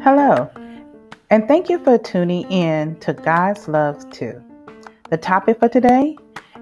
Hello, 0.00 0.48
and 1.28 1.46
thank 1.46 1.68
you 1.68 1.78
for 1.84 1.98
tuning 1.98 2.50
in 2.50 2.98
to 3.00 3.12
God's 3.12 3.68
Love 3.68 4.08
Too. 4.10 4.42
The 5.10 5.18
topic 5.18 5.58
for 5.58 5.68
today 5.68 6.16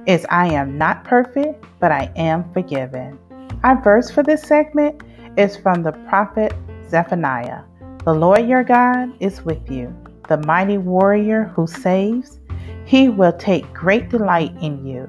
is 0.07 0.27
I 0.31 0.49
am 0.49 0.77
not 0.77 1.05
perfect, 1.05 1.65
but 1.79 1.93
I 1.93 2.11
am 2.17 2.53
forgiven. 2.53 3.21
Our 3.63 3.81
verse 3.81 4.11
for 4.11 4.25
this 4.25 4.43
segment 4.43 5.01
is 5.37 5.57
from 5.57 5.85
the 5.85 5.93
prophet 6.09 6.53
Zephaniah. 6.89 7.63
The 8.05 8.15
Lord 8.15 8.49
your 8.49 8.65
God 8.65 9.11
is 9.21 9.45
with 9.45 9.71
you, 9.71 9.95
the 10.27 10.39
mighty 10.39 10.79
warrior 10.79 11.45
who 11.55 11.69
saves. 11.69 12.41
He 12.85 13.11
will 13.11 13.35
take 13.35 13.73
great 13.73 14.09
delight 14.09 14.57
in 14.61 14.85
you. 14.85 15.09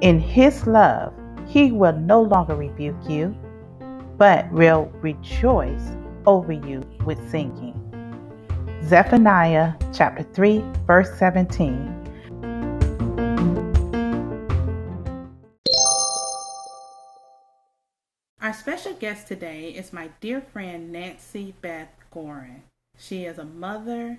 In 0.00 0.18
his 0.18 0.66
love, 0.66 1.14
he 1.46 1.72
will 1.72 1.92
no 1.92 2.20
longer 2.22 2.54
rebuke 2.54 3.08
you, 3.08 3.34
but 4.18 4.50
will 4.52 4.90
rejoice 5.00 5.96
over 6.26 6.52
you 6.52 6.82
with 7.04 7.18
singing. 7.30 7.74
Zephaniah 8.84 9.74
chapter 9.92 10.22
3, 10.22 10.62
verse 10.86 11.10
17. 11.18 11.92
Our 18.40 18.52
special 18.52 18.92
guest 18.94 19.26
today 19.26 19.70
is 19.70 19.92
my 19.92 20.10
dear 20.20 20.40
friend 20.40 20.92
Nancy 20.92 21.54
Beth 21.60 21.88
Goren. 22.12 22.62
She 22.96 23.24
is 23.24 23.38
a 23.38 23.44
mother, 23.44 24.18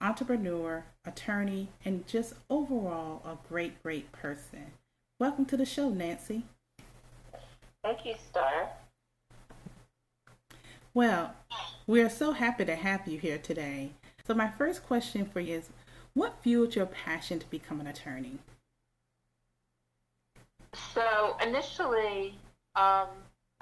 entrepreneur, 0.00 0.84
attorney, 1.04 1.68
and 1.84 2.06
just 2.06 2.34
overall 2.48 3.22
a 3.24 3.36
great, 3.48 3.82
great 3.82 4.10
person. 4.12 4.72
Welcome 5.18 5.44
to 5.46 5.56
the 5.56 5.66
show, 5.66 5.90
Nancy. 5.90 6.44
Thank 7.88 8.04
you, 8.04 8.14
Starr. 8.30 8.68
Well, 10.92 11.32
we 11.86 12.02
are 12.02 12.10
so 12.10 12.32
happy 12.32 12.66
to 12.66 12.76
have 12.76 13.08
you 13.08 13.18
here 13.18 13.38
today. 13.38 13.92
So, 14.26 14.34
my 14.34 14.50
first 14.50 14.86
question 14.86 15.24
for 15.24 15.40
you 15.40 15.54
is 15.54 15.70
what 16.12 16.42
fueled 16.42 16.76
your 16.76 16.84
passion 16.84 17.38
to 17.38 17.48
become 17.48 17.80
an 17.80 17.86
attorney? 17.86 18.40
So, 20.92 21.38
initially, 21.42 22.34
um, 22.76 23.08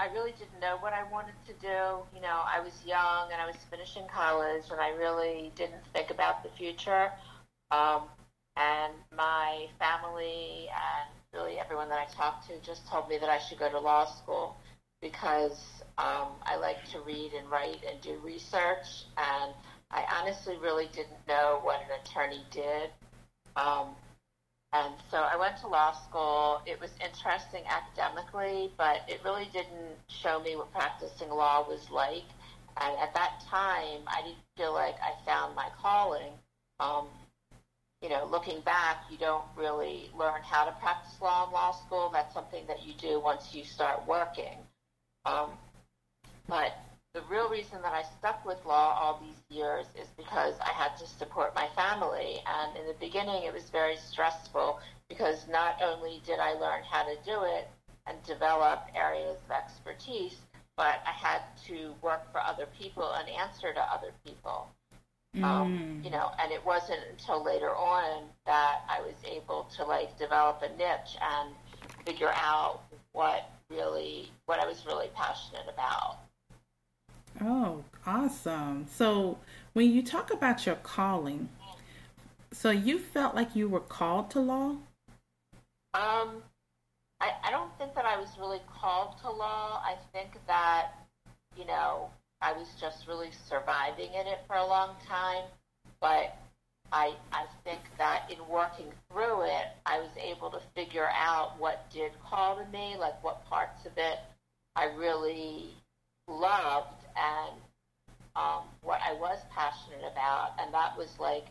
I 0.00 0.08
really 0.12 0.32
didn't 0.32 0.58
know 0.60 0.78
what 0.80 0.92
I 0.92 1.04
wanted 1.12 1.36
to 1.46 1.52
do. 1.60 2.02
You 2.12 2.20
know, 2.20 2.42
I 2.44 2.58
was 2.58 2.72
young 2.84 3.30
and 3.30 3.40
I 3.40 3.46
was 3.46 3.54
finishing 3.70 4.08
college, 4.12 4.64
and 4.72 4.80
I 4.80 4.88
really 4.88 5.52
didn't 5.54 5.84
think 5.94 6.10
about 6.10 6.42
the 6.42 6.48
future. 6.48 7.12
Um, 7.70 8.02
and 8.56 8.92
my 9.16 9.68
family 9.78 10.66
and 10.68 11.15
really 11.36 11.58
everyone 11.58 11.88
that 11.90 11.98
I 11.98 12.12
talked 12.12 12.48
to 12.48 12.58
just 12.64 12.88
told 12.88 13.08
me 13.08 13.18
that 13.18 13.28
I 13.28 13.38
should 13.38 13.58
go 13.58 13.70
to 13.70 13.78
law 13.78 14.06
school 14.06 14.56
because 15.02 15.82
um, 15.98 16.28
I 16.42 16.56
like 16.56 16.88
to 16.92 17.00
read 17.00 17.32
and 17.36 17.48
write 17.50 17.84
and 17.88 18.00
do 18.00 18.18
research, 18.24 19.04
and 19.16 19.52
I 19.90 20.04
honestly 20.20 20.56
really 20.60 20.88
didn't 20.92 21.26
know 21.28 21.60
what 21.62 21.80
an 21.82 22.00
attorney 22.02 22.42
did. 22.50 22.90
Um, 23.56 23.88
and 24.72 24.94
so 25.10 25.18
I 25.18 25.36
went 25.36 25.56
to 25.58 25.68
law 25.68 25.92
school. 25.92 26.60
It 26.66 26.80
was 26.80 26.90
interesting 27.02 27.62
academically, 27.68 28.72
but 28.76 29.02
it 29.08 29.20
really 29.24 29.48
didn't 29.52 29.96
show 30.08 30.40
me 30.40 30.56
what 30.56 30.72
practicing 30.72 31.30
law 31.30 31.66
was 31.66 31.88
like. 31.90 32.24
And 32.78 32.98
at 32.98 33.14
that 33.14 33.42
time, 33.48 34.00
I 34.06 34.22
didn't 34.22 34.44
feel 34.56 34.74
like 34.74 34.96
I 35.02 35.12
found 35.24 35.54
my 35.54 35.68
calling. 35.80 36.32
Um, 36.80 37.06
you 38.06 38.12
know, 38.12 38.24
looking 38.30 38.60
back, 38.60 38.98
you 39.10 39.18
don't 39.18 39.42
really 39.56 40.08
learn 40.16 40.40
how 40.40 40.64
to 40.64 40.70
practice 40.80 41.20
law 41.20 41.48
in 41.48 41.52
law 41.52 41.72
school. 41.72 42.08
That's 42.12 42.32
something 42.32 42.64
that 42.68 42.86
you 42.86 42.94
do 42.94 43.18
once 43.18 43.52
you 43.52 43.64
start 43.64 44.06
working. 44.06 44.58
Um, 45.24 45.50
but 46.46 46.78
the 47.14 47.22
real 47.28 47.48
reason 47.48 47.82
that 47.82 47.92
I 47.92 48.04
stuck 48.20 48.46
with 48.46 48.64
law 48.64 48.96
all 48.96 49.20
these 49.20 49.58
years 49.58 49.86
is 50.00 50.06
because 50.16 50.54
I 50.60 50.68
had 50.68 50.96
to 50.98 51.06
support 51.18 51.52
my 51.56 51.66
family. 51.74 52.38
And 52.46 52.76
in 52.76 52.86
the 52.86 52.94
beginning, 53.00 53.42
it 53.42 53.52
was 53.52 53.70
very 53.70 53.96
stressful 53.96 54.78
because 55.08 55.48
not 55.50 55.82
only 55.82 56.22
did 56.24 56.38
I 56.38 56.52
learn 56.52 56.82
how 56.88 57.02
to 57.02 57.16
do 57.24 57.42
it 57.42 57.68
and 58.06 58.22
develop 58.22 58.82
areas 58.94 59.38
of 59.46 59.50
expertise, 59.50 60.36
but 60.76 61.02
I 61.04 61.10
had 61.10 61.40
to 61.66 61.92
work 62.02 62.30
for 62.30 62.38
other 62.38 62.68
people 62.78 63.14
and 63.14 63.28
answer 63.30 63.72
to 63.72 63.80
other 63.80 64.12
people. 64.24 64.68
Um, 65.36 65.42
mm. 65.42 65.44
Um, 65.44 66.00
you 66.04 66.10
know, 66.10 66.30
and 66.40 66.52
it 66.52 66.64
wasn't 66.64 67.00
until 67.10 67.44
later 67.44 67.70
on 67.70 68.24
that 68.46 68.80
I 68.88 69.00
was 69.00 69.14
able 69.24 69.64
to 69.76 69.84
like 69.84 70.18
develop 70.18 70.62
a 70.62 70.68
niche 70.76 71.16
and 71.20 71.50
figure 72.04 72.32
out 72.34 72.80
what 73.12 73.50
really 73.70 74.30
what 74.46 74.60
I 74.60 74.66
was 74.66 74.84
really 74.86 75.08
passionate 75.14 75.66
about. 75.72 76.18
Oh, 77.40 77.84
awesome. 78.06 78.86
So, 78.90 79.38
when 79.74 79.90
you 79.92 80.02
talk 80.02 80.32
about 80.32 80.64
your 80.64 80.76
calling, 80.76 81.50
so 82.52 82.70
you 82.70 82.98
felt 82.98 83.34
like 83.34 83.54
you 83.54 83.68
were 83.68 83.80
called 83.80 84.30
to 84.30 84.40
law? 84.40 84.76
Um, 85.92 86.42
I, 87.20 87.32
I 87.44 87.50
don't 87.50 87.76
think 87.78 87.94
that 87.94 88.04
I 88.06 88.18
was 88.18 88.28
really 88.38 88.60
called 88.80 89.18
to 89.22 89.30
law. 89.30 89.82
I 89.84 89.96
think 90.12 90.38
that, 90.46 90.92
you 91.58 91.66
know, 91.66 92.10
I 92.46 92.52
was 92.52 92.68
just 92.80 93.08
really 93.08 93.30
surviving 93.48 94.14
in 94.14 94.28
it 94.28 94.38
for 94.46 94.54
a 94.54 94.64
long 94.64 94.90
time. 95.08 95.42
But 96.00 96.36
I, 96.92 97.14
I 97.32 97.46
think 97.64 97.80
that 97.98 98.30
in 98.30 98.38
working 98.48 98.86
through 99.10 99.42
it, 99.46 99.66
I 99.84 99.98
was 99.98 100.10
able 100.22 100.50
to 100.50 100.60
figure 100.76 101.08
out 101.12 101.58
what 101.58 101.90
did 101.90 102.12
call 102.24 102.56
to 102.56 102.64
me, 102.70 102.94
like 102.96 103.22
what 103.24 103.44
parts 103.46 103.84
of 103.84 103.92
it 103.96 104.20
I 104.76 104.84
really 104.96 105.74
loved 106.28 107.02
and 107.16 107.60
um, 108.36 108.62
what 108.82 109.00
I 109.04 109.14
was 109.14 109.38
passionate 109.52 110.04
about. 110.12 110.52
And 110.60 110.72
that 110.72 110.96
was 110.96 111.18
like 111.18 111.46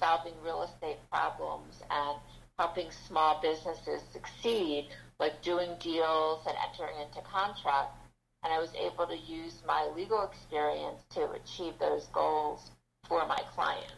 solving 0.00 0.34
real 0.44 0.64
estate 0.64 0.98
problems 1.12 1.74
and 1.92 2.18
helping 2.58 2.90
small 3.06 3.40
businesses 3.40 4.02
succeed, 4.12 4.88
like 5.20 5.40
doing 5.42 5.70
deals 5.78 6.40
and 6.44 6.56
entering 6.68 6.98
into 7.06 7.20
contracts. 7.20 7.99
And 8.42 8.52
I 8.52 8.58
was 8.58 8.74
able 8.74 9.06
to 9.06 9.16
use 9.16 9.62
my 9.66 9.90
legal 9.94 10.22
experience 10.22 11.02
to 11.10 11.30
achieve 11.32 11.74
those 11.78 12.06
goals 12.06 12.70
for 13.06 13.26
my 13.26 13.40
clients. 13.54 13.92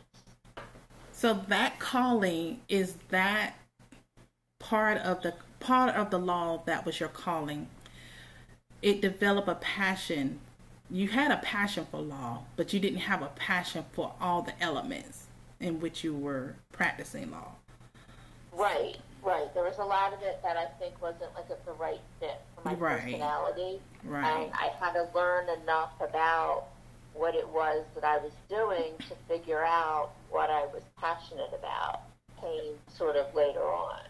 So 1.13 1.35
that 1.49 1.79
calling 1.79 2.61
is 2.69 2.95
that 3.11 3.55
part 4.59 4.99
of 4.99 5.23
the 5.23 5.35
part 5.61 5.95
of 5.95 6.11
the 6.11 6.19
law 6.19 6.63
that 6.67 6.85
was 6.85 6.99
your 6.99 7.09
calling. 7.09 7.69
It 8.81 9.01
developed 9.01 9.49
a 9.49 9.55
passion. 9.55 10.41
You 10.91 11.09
had 11.09 11.31
a 11.31 11.37
passion 11.37 11.87
for 11.91 12.01
law, 12.01 12.45
but 12.57 12.73
you 12.73 12.81
didn't 12.81 13.01
have 13.01 13.23
a 13.23 13.29
passion 13.37 13.85
for 13.93 14.13
all 14.21 14.43
the 14.43 14.61
elements 14.61 15.27
in 15.61 15.81
which 15.81 16.03
you 16.03 16.13
were 16.15 16.57
practicing 16.73 17.31
law. 17.31 17.53
Right, 18.53 18.97
right. 19.23 19.53
There 19.55 19.63
was 19.63 19.79
a 19.79 19.85
lot 19.85 20.13
of 20.13 20.21
it 20.23 20.41
that 20.43 20.57
I 20.57 20.67
think 20.79 21.01
wasn't 21.01 21.33
like 21.35 21.47
a, 21.47 21.65
the 21.65 21.73
right 21.73 22.01
fit 22.19 22.41
my 22.65 22.75
right. 22.75 23.03
personality. 23.03 23.81
Right. 24.05 24.45
And 24.45 24.53
I 24.53 24.71
had 24.81 24.93
to 24.95 25.09
learn 25.15 25.49
enough 25.62 25.93
about 26.00 26.65
what 27.15 27.34
it 27.34 27.49
was 27.49 27.84
that 27.95 28.05
I 28.05 28.19
was 28.19 28.33
doing 28.49 28.93
to 29.09 29.15
figure 29.28 29.65
out 29.65 30.11
what 30.31 30.50
I 30.50 30.67
was 30.67 30.83
passionate 30.97 31.50
about 31.59 32.03
came 32.41 32.75
sort 32.89 33.17
of 33.17 33.34
later 33.34 33.62
on. 33.62 34.00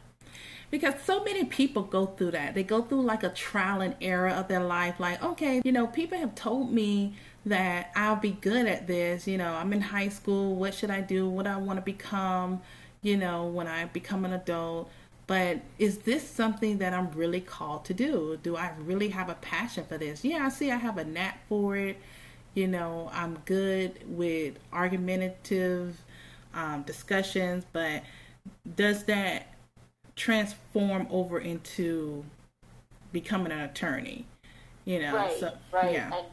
Because 0.71 0.95
so 1.05 1.23
many 1.23 1.45
people 1.45 1.83
go 1.83 2.07
through 2.07 2.31
that. 2.31 2.55
They 2.55 2.63
go 2.63 2.81
through 2.81 3.03
like 3.03 3.23
a 3.23 3.29
trial 3.29 3.83
and 3.83 3.95
error 4.01 4.31
of 4.31 4.49
their 4.49 4.65
life. 4.65 4.99
Like, 4.99 5.23
okay, 5.23 5.61
you 5.65 5.73
know, 5.73 5.87
people 5.87 6.17
have 6.17 6.35
told 6.35 6.73
me 6.73 7.15
that 7.45 7.91
I'll 7.95 8.17
be 8.17 8.31
good 8.31 8.67
at 8.67 8.87
this. 8.87 9.27
You 9.27 9.37
know, 9.37 9.53
I'm 9.53 9.73
in 9.75 9.83
high 9.83 10.09
school. 10.09 10.55
What 10.55 10.73
should 10.73 10.91
I 10.91 11.03
do? 11.03 11.29
What 11.29 11.45
do 11.45 11.51
I 11.51 11.57
want 11.59 11.79
to 11.79 11.85
become, 11.85 12.63
you 13.03 13.19
know, 13.19 13.47
when 13.47 13.67
I 13.67 13.85
become 13.87 14.25
an 14.25 14.33
adult. 14.33 14.91
But 15.27 15.61
is 15.79 15.99
this 15.99 16.29
something 16.29 16.79
that 16.79 16.93
I'm 16.93 17.11
really 17.13 17.41
called 17.41 17.85
to 17.87 17.95
do? 17.95 18.39
Do 18.43 18.57
I 18.57 18.73
really 18.81 19.09
have 19.11 19.29
a 19.29 19.35
passion 19.35 19.85
for 19.85 19.97
this? 19.97 20.25
Yeah, 20.25 20.45
I 20.47 20.49
see 20.49 20.71
I 20.71 20.77
have 20.77 20.99
a 20.99 21.05
knack 21.05 21.47
for 21.49 21.77
it 21.77 21.99
you 22.55 22.69
know, 22.69 23.11
I'm 23.13 23.39
good 23.45 23.99
with 24.07 24.59
argumentative 24.73 25.97
um, 26.55 26.83
discussions, 26.83 27.65
but 27.73 28.03
does 28.77 29.05
that 29.05 29.55
transform 30.17 31.07
over 31.11 31.39
into 31.39 32.25
becoming 33.13 33.53
an 33.53 33.61
attorney? 33.61 34.27
You 34.85 35.01
know, 35.01 35.15
right, 35.15 35.41
so, 35.41 35.53
right. 35.73 35.93
Yeah. 35.93 36.15
And, 36.15 36.27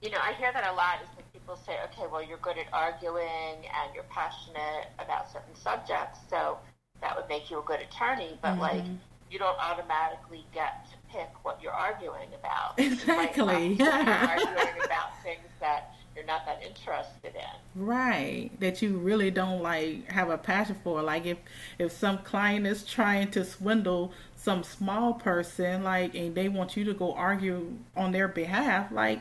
you 0.00 0.10
know, 0.10 0.18
I 0.22 0.32
hear 0.34 0.52
that 0.52 0.66
a 0.66 0.74
lot 0.74 1.00
is 1.02 1.08
that 1.16 1.30
people 1.32 1.56
say, 1.56 1.76
okay, 1.84 2.08
well, 2.10 2.22
you're 2.22 2.38
good 2.38 2.56
at 2.56 2.72
arguing 2.72 3.56
and 3.56 3.94
you're 3.94 4.04
passionate 4.04 4.88
about 4.98 5.30
certain 5.30 5.54
subjects, 5.54 6.20
so 6.30 6.58
that 7.00 7.16
would 7.16 7.28
make 7.28 7.50
you 7.50 7.58
a 7.58 7.62
good 7.62 7.80
attorney, 7.80 8.38
but 8.42 8.52
mm-hmm. 8.52 8.60
like, 8.60 8.84
you 9.30 9.38
don't 9.38 9.58
automatically 9.58 10.44
get 10.52 10.86
to 10.90 10.96
pick 11.12 11.30
what 11.44 11.62
you're 11.62 11.72
arguing 11.72 12.28
about. 12.38 12.78
Exactly. 12.78 13.68
You 13.68 13.74
yeah. 13.86 14.26
arguing 14.28 14.84
about 14.84 15.22
things 15.22 15.46
that 15.60 15.94
you're 16.16 16.26
not 16.26 16.44
that 16.46 16.62
interested 16.62 17.34
in. 17.34 17.80
Right. 17.82 18.50
That 18.58 18.82
you 18.82 18.98
really 18.98 19.30
don't 19.30 19.62
like 19.62 20.10
have 20.10 20.30
a 20.30 20.38
passion 20.38 20.76
for. 20.82 21.00
Like 21.02 21.26
if 21.26 21.38
if 21.78 21.92
some 21.92 22.18
client 22.18 22.66
is 22.66 22.84
trying 22.84 23.30
to 23.32 23.44
swindle 23.44 24.12
some 24.36 24.64
small 24.64 25.14
person, 25.14 25.84
like 25.84 26.14
and 26.14 26.34
they 26.34 26.48
want 26.48 26.76
you 26.76 26.84
to 26.84 26.94
go 26.94 27.12
argue 27.14 27.76
on 27.96 28.10
their 28.10 28.26
behalf, 28.26 28.90
like 28.90 29.20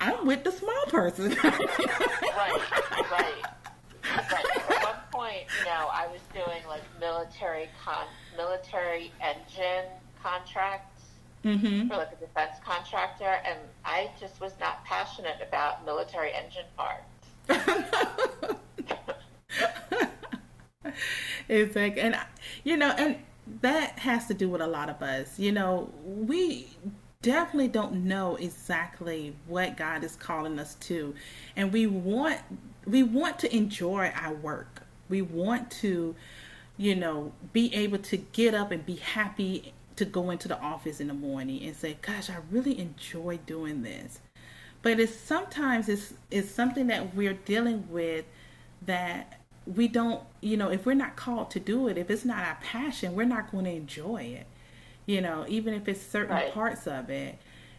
I'm 0.00 0.26
with 0.26 0.44
the 0.44 0.52
small 0.52 0.84
person. 0.88 1.30
right, 1.42 1.60
right. 3.10 3.42
Right. 4.14 4.46
At 4.56 4.84
one 4.84 4.96
point, 5.10 5.44
you 5.58 5.64
know, 5.64 5.88
I 5.90 6.06
was 6.12 6.20
doing 6.32 6.62
military 7.04 7.68
con 7.84 8.06
military 8.34 9.12
engine 9.20 9.84
contracts 10.22 11.02
mm-hmm. 11.44 11.88
for 11.88 11.98
like 11.98 12.12
a 12.12 12.16
defense 12.16 12.56
contractor, 12.64 13.42
and 13.44 13.58
I 13.84 14.08
just 14.18 14.40
was 14.40 14.54
not 14.58 14.82
passionate 14.86 15.36
about 15.46 15.84
military 15.84 16.32
engine 16.32 16.64
parts. 16.76 17.04
it's 21.48 21.76
like, 21.76 21.98
and 21.98 22.18
you 22.64 22.78
know, 22.78 22.94
and 22.96 23.18
that 23.60 23.98
has 23.98 24.26
to 24.28 24.34
do 24.34 24.48
with 24.48 24.62
a 24.62 24.66
lot 24.66 24.88
of 24.88 25.02
us. 25.02 25.38
You 25.38 25.52
know, 25.52 25.90
we 26.04 26.68
definitely 27.20 27.68
don't 27.68 28.04
know 28.04 28.36
exactly 28.36 29.36
what 29.46 29.76
God 29.76 30.04
is 30.04 30.16
calling 30.16 30.58
us 30.58 30.74
to, 30.76 31.14
and 31.54 31.70
we 31.70 31.86
want 31.86 32.40
we 32.86 33.02
want 33.02 33.38
to 33.40 33.54
enjoy 33.54 34.10
our 34.14 34.32
work. 34.32 34.84
We 35.08 35.22
want 35.22 35.70
to, 35.82 36.14
you 36.76 36.94
know, 36.94 37.32
be 37.52 37.74
able 37.74 37.98
to 37.98 38.16
get 38.16 38.54
up 38.54 38.70
and 38.70 38.84
be 38.84 38.96
happy 38.96 39.72
to 39.96 40.04
go 40.04 40.30
into 40.30 40.48
the 40.48 40.58
office 40.60 41.00
in 41.00 41.08
the 41.08 41.14
morning 41.14 41.62
and 41.62 41.76
say, 41.76 41.98
"Gosh, 42.02 42.28
I 42.28 42.36
really 42.50 42.78
enjoy 42.78 43.38
doing 43.46 43.82
this." 43.82 44.20
But 44.82 45.00
it's 45.00 45.14
sometimes 45.14 45.88
it's 45.88 46.14
it's 46.30 46.50
something 46.50 46.88
that 46.88 47.14
we're 47.14 47.34
dealing 47.34 47.86
with 47.90 48.24
that 48.82 49.40
we 49.66 49.88
don't, 49.88 50.22
you 50.40 50.56
know, 50.56 50.68
if 50.68 50.84
we're 50.84 50.94
not 50.94 51.16
called 51.16 51.50
to 51.52 51.60
do 51.60 51.88
it, 51.88 51.96
if 51.96 52.10
it's 52.10 52.24
not 52.24 52.44
our 52.44 52.58
passion, 52.62 53.14
we're 53.14 53.24
not 53.24 53.50
going 53.50 53.64
to 53.64 53.70
enjoy 53.70 54.22
it. 54.22 54.46
You 55.06 55.20
know, 55.20 55.44
even 55.48 55.74
if 55.74 55.88
it's 55.88 56.02
certain 56.02 56.34
right. 56.34 56.52
parts 56.52 56.86
of 56.86 57.10
it. 57.10 57.38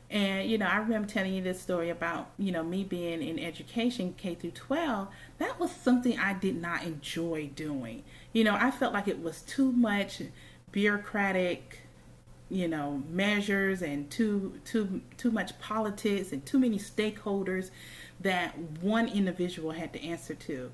And 0.09 0.49
you 0.49 0.57
know, 0.57 0.67
I 0.67 0.77
remember 0.77 1.07
telling 1.07 1.33
you 1.33 1.41
this 1.41 1.59
story 1.59 1.89
about 1.89 2.29
you 2.37 2.51
know 2.51 2.63
me 2.63 2.83
being 2.83 3.21
in 3.21 3.39
education 3.39 4.13
K 4.17 4.35
through 4.35 4.51
12. 4.51 5.07
That 5.39 5.59
was 5.59 5.71
something 5.71 6.17
I 6.19 6.33
did 6.33 6.61
not 6.61 6.83
enjoy 6.83 7.49
doing. 7.55 8.03
You 8.33 8.43
know, 8.43 8.55
I 8.55 8.71
felt 8.71 8.93
like 8.93 9.07
it 9.07 9.21
was 9.21 9.41
too 9.41 9.71
much 9.71 10.21
bureaucratic 10.71 11.79
you 12.49 12.67
know 12.67 13.01
measures 13.09 13.81
and 13.81 14.09
too 14.11 14.59
too 14.65 15.01
too 15.17 15.31
much 15.31 15.57
politics 15.59 16.31
and 16.31 16.45
too 16.45 16.59
many 16.59 16.77
stakeholders 16.77 17.71
that 18.19 18.57
one 18.81 19.07
individual 19.07 19.71
had 19.71 19.91
to 19.91 20.03
answer 20.03 20.35
to 20.35 20.71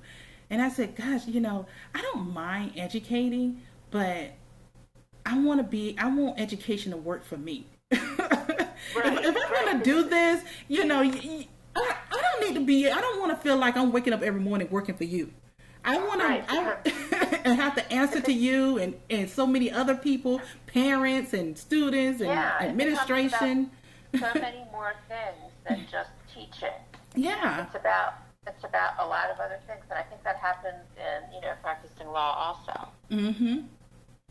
and 0.49 0.61
i 0.61 0.67
said 0.67 0.95
gosh 0.95 1.25
you 1.27 1.39
know 1.39 1.65
i 1.95 2.01
don't 2.01 2.33
mind 2.33 2.73
educating 2.75 3.61
but 3.89 4.31
i 5.25 5.37
want 5.39 5.59
to 5.59 5.63
be 5.63 5.95
i 5.97 6.07
want 6.07 6.37
education 6.39 6.91
to 6.91 6.97
work 6.97 7.23
for 7.23 7.37
me 7.37 7.65
right, 8.95 9.13
if, 9.13 9.35
if, 9.35 9.37
i'm 9.37 9.65
going 9.65 9.77
to 9.77 9.83
do 9.83 10.09
this 10.09 10.43
you 10.67 10.85
know 10.85 11.01
I, 11.01 11.47
I 11.75 12.21
don't 12.21 12.47
need 12.47 12.59
to 12.59 12.65
be 12.65 12.89
i 12.89 12.99
don't 12.99 13.19
want 13.19 13.31
to 13.31 13.41
feel 13.41 13.57
like 13.57 13.77
i'm 13.77 13.91
waking 13.91 14.13
up 14.13 14.21
every 14.21 14.41
morning 14.41 14.67
working 14.69 14.95
for 14.95 15.05
you 15.05 15.31
I 15.83 15.97
want 15.97 16.21
right. 16.21 16.47
to 16.47 17.41
and 17.45 17.59
have 17.59 17.75
to 17.75 17.91
answer 17.91 18.21
to 18.21 18.31
you 18.31 18.77
and, 18.77 18.93
and 19.09 19.29
so 19.29 19.47
many 19.47 19.71
other 19.71 19.95
people, 19.95 20.41
parents 20.67 21.33
and 21.33 21.57
students 21.57 22.21
and 22.21 22.29
yeah, 22.29 22.57
administration. 22.61 23.71
so 24.13 24.27
many 24.35 24.63
more 24.71 24.93
things 25.07 25.51
than 25.67 25.85
just 25.91 26.11
teaching. 26.33 26.69
Yeah, 27.15 27.65
it's 27.65 27.75
about 27.75 28.15
it's 28.47 28.63
about 28.63 28.93
a 28.99 29.05
lot 29.05 29.29
of 29.29 29.39
other 29.39 29.59
things, 29.67 29.83
and 29.89 29.97
I 29.97 30.03
think 30.03 30.23
that 30.23 30.37
happens 30.37 30.85
in 30.97 31.35
you 31.35 31.41
know 31.41 31.53
practicing 31.61 32.07
law 32.07 32.55
also. 32.67 32.87
Mm-hmm. 33.11 33.61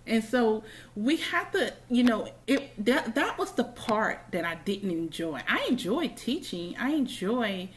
And 0.06 0.25
so 0.25 0.64
we 0.97 1.17
have 1.17 1.52
to, 1.52 1.73
you 1.88 2.02
know, 2.02 2.29
it 2.47 2.85
that 2.85 3.14
that 3.14 3.38
was 3.38 3.52
the 3.52 3.64
part 3.64 4.25
that 4.32 4.44
I 4.44 4.56
didn't 4.56 4.91
enjoy. 4.91 5.41
I 5.49 5.67
enjoy 5.69 6.08
teaching. 6.08 6.76
I 6.79 6.91
enjoy, 6.91 7.69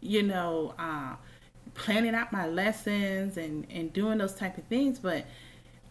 you 0.00 0.22
know. 0.22 0.74
Uh, 0.78 1.16
planning 1.74 2.14
out 2.14 2.32
my 2.32 2.46
lessons 2.46 3.36
and 3.36 3.66
and 3.70 3.92
doing 3.92 4.18
those 4.18 4.34
type 4.34 4.58
of 4.58 4.64
things 4.64 4.98
but 4.98 5.24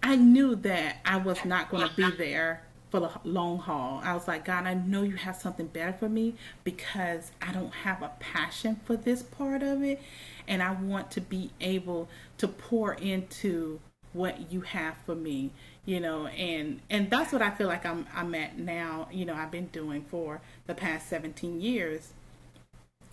i 0.04 0.16
knew 0.16 0.56
that 0.56 0.98
i 1.06 1.18
was 1.18 1.44
not 1.44 1.70
going 1.70 1.88
to 1.88 1.96
be 1.96 2.10
there 2.18 2.64
for 2.90 3.00
the 3.00 3.10
long 3.24 3.58
haul 3.58 4.00
i 4.04 4.14
was 4.14 4.28
like 4.28 4.46
god 4.46 4.66
i 4.66 4.74
know 4.74 5.02
you 5.02 5.16
have 5.16 5.36
something 5.36 5.68
better 5.68 5.94
for 5.94 6.10
me 6.10 6.36
because 6.64 7.32
i 7.42 7.52
don't 7.52 7.74
have 7.74 8.02
a 8.02 8.12
passion 8.20 8.80
for 8.86 8.96
this 8.96 9.24
part 9.24 9.64
of 9.64 9.82
it 9.82 10.00
and 10.48 10.62
i 10.62 10.72
want 10.72 11.10
to 11.10 11.22
be 11.22 11.50
able 11.62 12.08
to 12.38 12.48
pour 12.48 12.94
into 12.94 13.80
what 14.14 14.52
you 14.52 14.62
have 14.62 14.96
for 15.06 15.16
me 15.16 15.52
you 15.86 16.00
know 16.00 16.28
and 16.28 16.80
and 16.90 17.10
that's 17.10 17.32
what 17.32 17.42
i 17.42 17.50
feel 17.50 17.68
like 17.68 17.86
i'm 17.86 18.06
i'm 18.14 18.36
at 18.36 18.58
now 18.58 19.08
you 19.12 19.26
know 19.26 19.34
i've 19.34 19.52
been 19.52 19.68
doing 19.68 20.04
for 20.04 20.42
the 20.68 20.76
past 20.76 21.08
17 21.08 21.62
years 21.62 22.12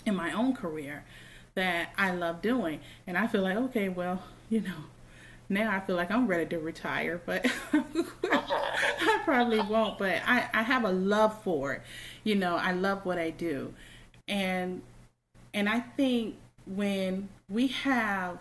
in 0.04 0.16
my 0.16 0.32
own 0.32 0.54
career 0.54 1.04
that 1.58 1.90
I 1.98 2.12
love 2.12 2.40
doing. 2.40 2.80
And 3.06 3.18
I 3.18 3.26
feel 3.26 3.42
like, 3.42 3.56
okay, 3.56 3.88
well, 3.88 4.22
you 4.48 4.60
know, 4.60 4.84
now 5.48 5.74
I 5.74 5.80
feel 5.80 5.96
like 5.96 6.10
I'm 6.10 6.26
ready 6.26 6.46
to 6.46 6.58
retire, 6.58 7.20
but 7.24 7.46
I 7.72 9.20
probably 9.24 9.60
won't. 9.60 9.98
But 9.98 10.22
I, 10.26 10.48
I 10.52 10.62
have 10.62 10.84
a 10.84 10.92
love 10.92 11.42
for 11.42 11.74
it. 11.74 11.82
You 12.22 12.34
know, 12.34 12.56
I 12.56 12.72
love 12.72 13.04
what 13.04 13.18
I 13.18 13.30
do. 13.30 13.74
And 14.26 14.82
and 15.54 15.68
I 15.68 15.80
think 15.80 16.36
when 16.66 17.30
we 17.48 17.68
have 17.68 18.38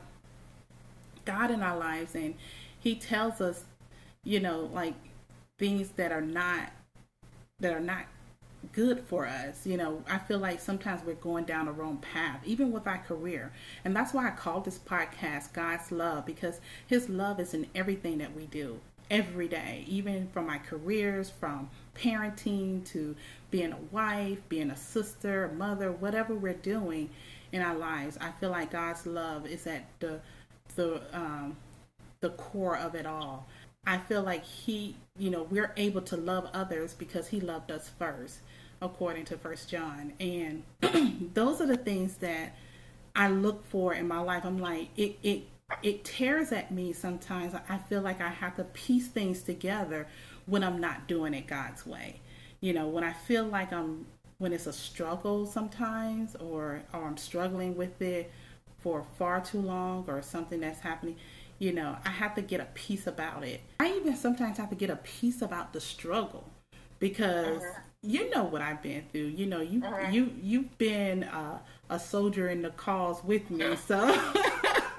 God 1.27 1.51
in 1.51 1.61
our 1.61 1.77
lives 1.77 2.15
and 2.15 2.33
He 2.79 2.95
tells 2.95 3.41
us, 3.41 3.63
you 4.23 4.39
know, 4.39 4.69
like 4.73 4.95
things 5.59 5.89
that 5.97 6.11
are 6.11 6.21
not 6.21 6.71
that 7.59 7.73
are 7.73 7.79
not 7.79 8.05
good 8.73 8.99
for 9.01 9.27
us. 9.27 9.65
You 9.65 9.77
know, 9.77 10.03
I 10.09 10.17
feel 10.17 10.39
like 10.39 10.59
sometimes 10.59 11.01
we're 11.05 11.15
going 11.15 11.45
down 11.45 11.65
the 11.65 11.71
wrong 11.71 11.97
path, 11.97 12.41
even 12.45 12.71
with 12.71 12.87
our 12.87 12.99
career. 12.99 13.51
And 13.83 13.95
that's 13.95 14.13
why 14.13 14.27
I 14.27 14.31
call 14.31 14.61
this 14.61 14.79
podcast 14.79 15.53
God's 15.53 15.91
Love, 15.91 16.25
because 16.25 16.59
His 16.87 17.09
love 17.09 17.39
is 17.39 17.53
in 17.53 17.67
everything 17.75 18.17
that 18.19 18.35
we 18.35 18.45
do 18.45 18.79
every 19.09 19.47
day, 19.47 19.85
even 19.87 20.27
from 20.27 20.47
my 20.47 20.57
careers, 20.57 21.29
from 21.29 21.69
parenting 21.95 22.85
to 22.85 23.15
being 23.51 23.71
a 23.71 23.77
wife, 23.91 24.39
being 24.49 24.69
a 24.69 24.75
sister, 24.75 25.45
a 25.45 25.53
mother, 25.53 25.91
whatever 25.91 26.35
we're 26.35 26.53
doing 26.53 27.09
in 27.51 27.61
our 27.61 27.75
lives. 27.75 28.17
I 28.19 28.31
feel 28.31 28.49
like 28.49 28.71
God's 28.71 29.05
love 29.05 29.47
is 29.47 29.65
at 29.65 29.85
the 29.99 30.19
the 30.77 31.01
um, 31.11 31.57
the 32.21 32.29
core 32.31 32.77
of 32.77 32.95
it 32.95 33.05
all. 33.05 33.47
I 33.85 33.97
feel 33.97 34.21
like 34.21 34.43
he, 34.43 34.95
you 35.17 35.29
know, 35.29 35.43
we're 35.43 35.73
able 35.77 36.01
to 36.01 36.17
love 36.17 36.49
others 36.53 36.93
because 36.93 37.27
he 37.27 37.39
loved 37.39 37.71
us 37.71 37.91
first 37.99 38.39
according 38.81 39.25
to 39.25 39.37
First 39.37 39.69
John. 39.69 40.13
And 40.19 40.63
those 41.33 41.61
are 41.61 41.65
the 41.65 41.77
things 41.77 42.15
that 42.17 42.55
I 43.15 43.29
look 43.29 43.65
for 43.65 43.93
in 43.93 44.07
my 44.07 44.19
life. 44.19 44.45
I'm 44.45 44.59
like, 44.59 44.89
it 44.97 45.17
it 45.23 45.43
it 45.83 46.05
tears 46.05 46.51
at 46.51 46.71
me 46.71 46.93
sometimes. 46.93 47.53
I 47.67 47.77
feel 47.77 48.01
like 48.01 48.21
I 48.21 48.29
have 48.29 48.55
to 48.57 48.63
piece 48.63 49.07
things 49.07 49.41
together 49.41 50.07
when 50.45 50.63
I'm 50.63 50.79
not 50.79 51.07
doing 51.07 51.33
it 51.33 51.47
God's 51.47 51.85
way. 51.85 52.19
You 52.61 52.73
know, 52.73 52.87
when 52.87 53.03
I 53.03 53.13
feel 53.13 53.45
like 53.45 53.71
I'm 53.73 54.05
when 54.37 54.53
it's 54.53 54.67
a 54.67 54.73
struggle 54.73 55.45
sometimes 55.45 56.35
or 56.35 56.83
or 56.93 57.05
I'm 57.07 57.17
struggling 57.17 57.75
with 57.75 58.01
it 58.01 58.31
for 58.77 59.03
far 59.17 59.41
too 59.41 59.61
long 59.61 60.05
or 60.07 60.21
something 60.21 60.59
that's 60.59 60.79
happening, 60.81 61.15
you 61.59 61.73
know, 61.73 61.97
I 62.05 62.09
have 62.09 62.35
to 62.35 62.41
get 62.41 62.59
a 62.59 62.67
peace 62.73 63.07
about 63.07 63.43
it. 63.43 63.61
I 63.79 63.91
even 63.93 64.15
sometimes 64.15 64.57
have 64.57 64.69
to 64.69 64.75
get 64.75 64.89
a 64.89 64.97
peace 64.97 65.41
about 65.41 65.73
the 65.73 65.81
struggle 65.81 66.51
because 66.99 67.61
uh-huh 67.61 67.81
you 68.07 68.29
know 68.29 68.43
what 68.43 68.61
I've 68.61 68.81
been 68.81 69.03
through. 69.11 69.27
You 69.27 69.45
know, 69.45 69.61
you 69.61 69.83
uh-huh. 69.83 70.09
you 70.09 70.31
you've 70.41 70.77
been 70.77 71.23
uh, 71.23 71.59
a 71.89 71.99
soldier 71.99 72.47
in 72.49 72.61
the 72.61 72.69
cause 72.71 73.23
with 73.23 73.49
me, 73.49 73.75
so 73.87 74.19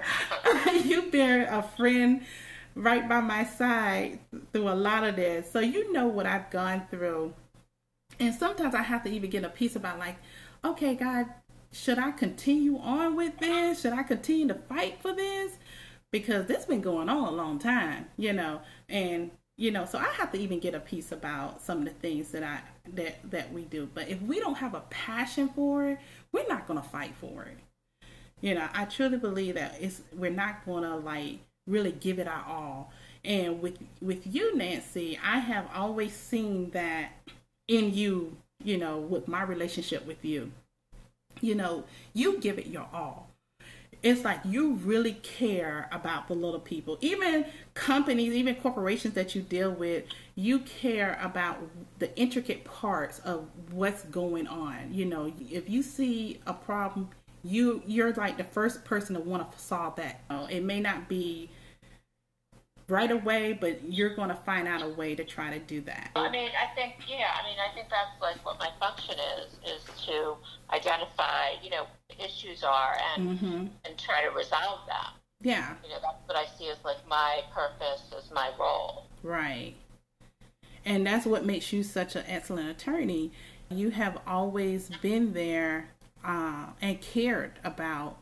you've 0.72 1.10
been 1.10 1.42
a 1.42 1.62
friend 1.62 2.22
right 2.74 3.08
by 3.08 3.20
my 3.20 3.44
side 3.44 4.20
through 4.52 4.68
a 4.68 4.74
lot 4.74 5.04
of 5.04 5.16
this. 5.16 5.50
So 5.50 5.60
you 5.60 5.92
know 5.92 6.06
what 6.06 6.26
I've 6.26 6.50
gone 6.50 6.82
through, 6.90 7.34
and 8.18 8.34
sometimes 8.34 8.74
I 8.74 8.82
have 8.82 9.02
to 9.04 9.10
even 9.10 9.30
get 9.30 9.44
a 9.44 9.48
peace 9.48 9.76
about 9.76 9.98
like, 9.98 10.16
okay, 10.64 10.94
God, 10.94 11.26
should 11.72 11.98
I 11.98 12.10
continue 12.12 12.78
on 12.78 13.16
with 13.16 13.38
this? 13.38 13.82
Should 13.82 13.92
I 13.92 14.02
continue 14.02 14.48
to 14.48 14.54
fight 14.54 15.00
for 15.00 15.12
this? 15.12 15.52
Because 16.10 16.46
this 16.46 16.64
been 16.64 16.80
going 16.80 17.08
on 17.08 17.28
a 17.28 17.36
long 17.36 17.58
time, 17.58 18.06
you 18.16 18.32
know, 18.32 18.62
and 18.88 19.30
you 19.58 19.72
know 19.72 19.84
so 19.84 19.98
i 19.98 20.04
have 20.04 20.32
to 20.32 20.38
even 20.38 20.58
get 20.58 20.74
a 20.74 20.80
peace 20.80 21.12
about 21.12 21.60
some 21.60 21.78
of 21.78 21.84
the 21.84 21.90
things 21.90 22.30
that 22.30 22.42
i 22.42 22.60
that 22.94 23.18
that 23.30 23.52
we 23.52 23.64
do 23.64 23.88
but 23.92 24.08
if 24.08 24.22
we 24.22 24.40
don't 24.40 24.54
have 24.54 24.72
a 24.72 24.80
passion 24.88 25.48
for 25.48 25.84
it 25.90 25.98
we're 26.32 26.46
not 26.48 26.66
to 26.80 26.88
fight 26.88 27.14
for 27.20 27.42
it 27.42 27.58
you 28.40 28.54
know 28.54 28.66
i 28.72 28.84
truly 28.86 29.18
believe 29.18 29.56
that 29.56 29.76
it's 29.80 30.00
we're 30.16 30.30
not 30.30 30.64
to 30.84 30.96
like 30.96 31.40
really 31.66 31.92
give 31.92 32.18
it 32.18 32.28
our 32.28 32.44
all 32.46 32.90
and 33.24 33.60
with 33.60 33.76
with 34.00 34.22
you 34.24 34.56
nancy 34.56 35.18
i 35.22 35.38
have 35.38 35.66
always 35.74 36.14
seen 36.14 36.70
that 36.70 37.10
in 37.66 37.92
you 37.92 38.34
you 38.64 38.78
know 38.78 38.98
with 38.98 39.28
my 39.28 39.42
relationship 39.42 40.06
with 40.06 40.24
you 40.24 40.50
you 41.40 41.54
know, 41.54 41.84
you 42.14 42.38
give 42.38 42.58
it 42.58 42.66
your 42.66 42.86
all. 42.92 43.30
It's 44.00 44.24
like 44.24 44.38
you 44.44 44.74
really 44.74 45.14
care 45.14 45.88
about 45.90 46.28
the 46.28 46.34
little 46.34 46.60
people. 46.60 46.98
Even 47.00 47.44
companies, 47.74 48.32
even 48.32 48.54
corporations 48.54 49.14
that 49.14 49.34
you 49.34 49.42
deal 49.42 49.72
with, 49.72 50.04
you 50.36 50.60
care 50.60 51.18
about 51.20 51.58
the 51.98 52.16
intricate 52.16 52.64
parts 52.64 53.18
of 53.20 53.48
what's 53.72 54.04
going 54.04 54.46
on. 54.46 54.94
You 54.94 55.06
know, 55.06 55.32
if 55.50 55.68
you 55.68 55.82
see 55.82 56.38
a 56.46 56.52
problem, 56.52 57.08
you 57.42 57.82
you're 57.86 58.12
like 58.12 58.36
the 58.36 58.44
first 58.44 58.84
person 58.84 59.16
to 59.16 59.20
want 59.20 59.50
to 59.50 59.58
solve 59.58 59.96
that. 59.96 60.20
It 60.48 60.62
may 60.62 60.78
not 60.78 61.08
be 61.08 61.50
right 62.88 63.10
away, 63.10 63.52
but 63.52 63.80
you're 63.84 64.14
going 64.14 64.30
to 64.30 64.34
find 64.34 64.66
out 64.66 64.82
a 64.82 64.88
way 64.88 65.14
to 65.14 65.24
try 65.24 65.50
to 65.50 65.58
do 65.58 65.80
that. 65.82 66.10
I 66.16 66.30
mean, 66.30 66.50
I 66.60 66.74
think, 66.74 66.94
yeah, 67.06 67.26
I 67.38 67.46
mean, 67.46 67.58
I 67.58 67.72
think 67.74 67.88
that's 67.90 68.20
like 68.20 68.44
what 68.44 68.58
my 68.58 68.70
function 68.80 69.16
is, 69.38 69.52
is 69.70 69.84
to 70.06 70.36
identify, 70.72 71.50
you 71.62 71.70
know, 71.70 71.86
issues 72.18 72.64
are 72.64 72.96
and, 73.14 73.38
mm-hmm. 73.38 73.66
and 73.84 73.98
try 73.98 74.22
to 74.24 74.30
resolve 74.30 74.80
them. 74.86 75.12
Yeah. 75.40 75.74
You 75.84 75.90
know, 75.90 75.98
that's 76.02 76.26
what 76.26 76.36
I 76.36 76.46
see 76.58 76.68
as 76.68 76.78
like 76.84 77.06
my 77.08 77.42
purpose, 77.54 78.02
as 78.16 78.30
my 78.32 78.50
role. 78.58 79.06
Right. 79.22 79.74
And 80.84 81.06
that's 81.06 81.26
what 81.26 81.44
makes 81.44 81.72
you 81.72 81.82
such 81.82 82.16
an 82.16 82.24
excellent 82.26 82.70
attorney. 82.70 83.32
You 83.70 83.90
have 83.90 84.18
always 84.26 84.90
been 85.02 85.34
there 85.34 85.90
uh, 86.24 86.68
and 86.80 87.00
cared 87.00 87.52
about 87.62 88.16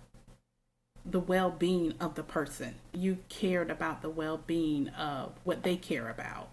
the 1.09 1.21
well 1.21 1.51
being 1.51 1.95
of 2.01 2.15
the 2.15 2.23
person. 2.23 2.77
You 2.93 3.19
cared 3.29 3.71
about 3.71 4.03
the 4.03 4.11
well 4.11 4.39
being 4.47 4.89
of 4.91 5.33
what 5.45 5.63
they 5.63 5.77
care 5.77 6.09
about. 6.09 6.51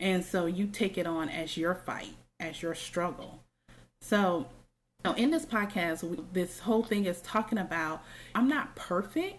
And 0.00 0.24
so 0.24 0.46
you 0.46 0.66
take 0.66 0.96
it 0.96 1.06
on 1.06 1.28
as 1.28 1.56
your 1.56 1.74
fight, 1.74 2.14
as 2.38 2.62
your 2.62 2.74
struggle. 2.74 3.40
So, 4.00 4.46
now 5.04 5.14
in 5.14 5.30
this 5.30 5.46
podcast, 5.46 6.32
this 6.32 6.60
whole 6.60 6.82
thing 6.82 7.04
is 7.04 7.20
talking 7.20 7.58
about 7.58 8.02
I'm 8.34 8.48
not 8.48 8.76
perfect, 8.76 9.38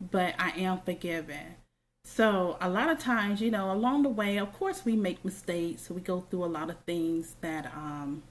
but 0.00 0.34
I 0.38 0.50
am 0.50 0.80
forgiven. 0.80 1.56
So, 2.04 2.56
a 2.60 2.68
lot 2.68 2.88
of 2.88 2.98
times, 2.98 3.40
you 3.40 3.50
know, 3.50 3.70
along 3.70 4.02
the 4.02 4.08
way, 4.08 4.38
of 4.38 4.52
course, 4.52 4.84
we 4.84 4.96
make 4.96 5.24
mistakes. 5.24 5.90
We 5.90 6.00
go 6.00 6.20
through 6.20 6.44
a 6.44 6.46
lot 6.46 6.70
of 6.70 6.78
things 6.86 7.36
that 7.40 7.66
um 7.74 8.22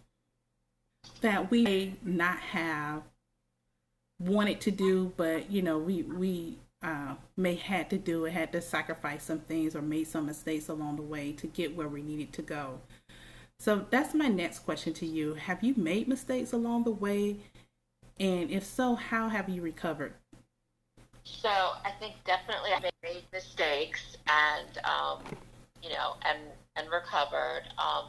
that 1.21 1.49
we 1.49 1.63
may 1.63 1.93
not 2.03 2.39
have 2.39 3.03
wanted 4.19 4.61
to 4.61 4.71
do, 4.71 5.13
but 5.17 5.51
you 5.51 5.61
know, 5.61 5.77
we 5.77 6.03
we 6.03 6.57
uh, 6.81 7.15
may 7.35 7.55
had 7.55 7.89
to 7.89 7.97
do 7.97 8.25
it, 8.25 8.31
had 8.31 8.51
to 8.51 8.61
sacrifice 8.61 9.23
some 9.23 9.39
things 9.39 9.75
or 9.75 9.81
made 9.81 10.07
some 10.07 10.25
mistakes 10.25 10.69
along 10.69 10.97
the 10.97 11.01
way 11.01 11.31
to 11.33 11.47
get 11.47 11.75
where 11.75 11.87
we 11.87 12.01
needed 12.01 12.33
to 12.33 12.41
go. 12.41 12.79
So 13.59 13.85
that's 13.89 14.13
my 14.13 14.27
next 14.27 14.59
question 14.59 14.93
to 14.93 15.05
you. 15.05 15.33
Have 15.33 15.63
you 15.63 15.73
made 15.75 16.07
mistakes 16.07 16.53
along 16.53 16.83
the 16.83 16.91
way? 16.91 17.37
And 18.19 18.51
if 18.51 18.63
so, 18.63 18.95
how 18.95 19.29
have 19.29 19.49
you 19.49 19.61
recovered? 19.61 20.13
So 21.23 21.49
I 21.49 21.91
think 21.99 22.15
definitely 22.25 22.71
I 22.71 22.89
made 23.03 23.23
mistakes 23.33 24.17
and, 24.27 24.77
um, 24.85 25.19
you 25.83 25.89
know, 25.89 26.15
and, 26.23 26.39
and 26.75 26.89
recovered. 26.89 27.63
Um, 27.77 28.05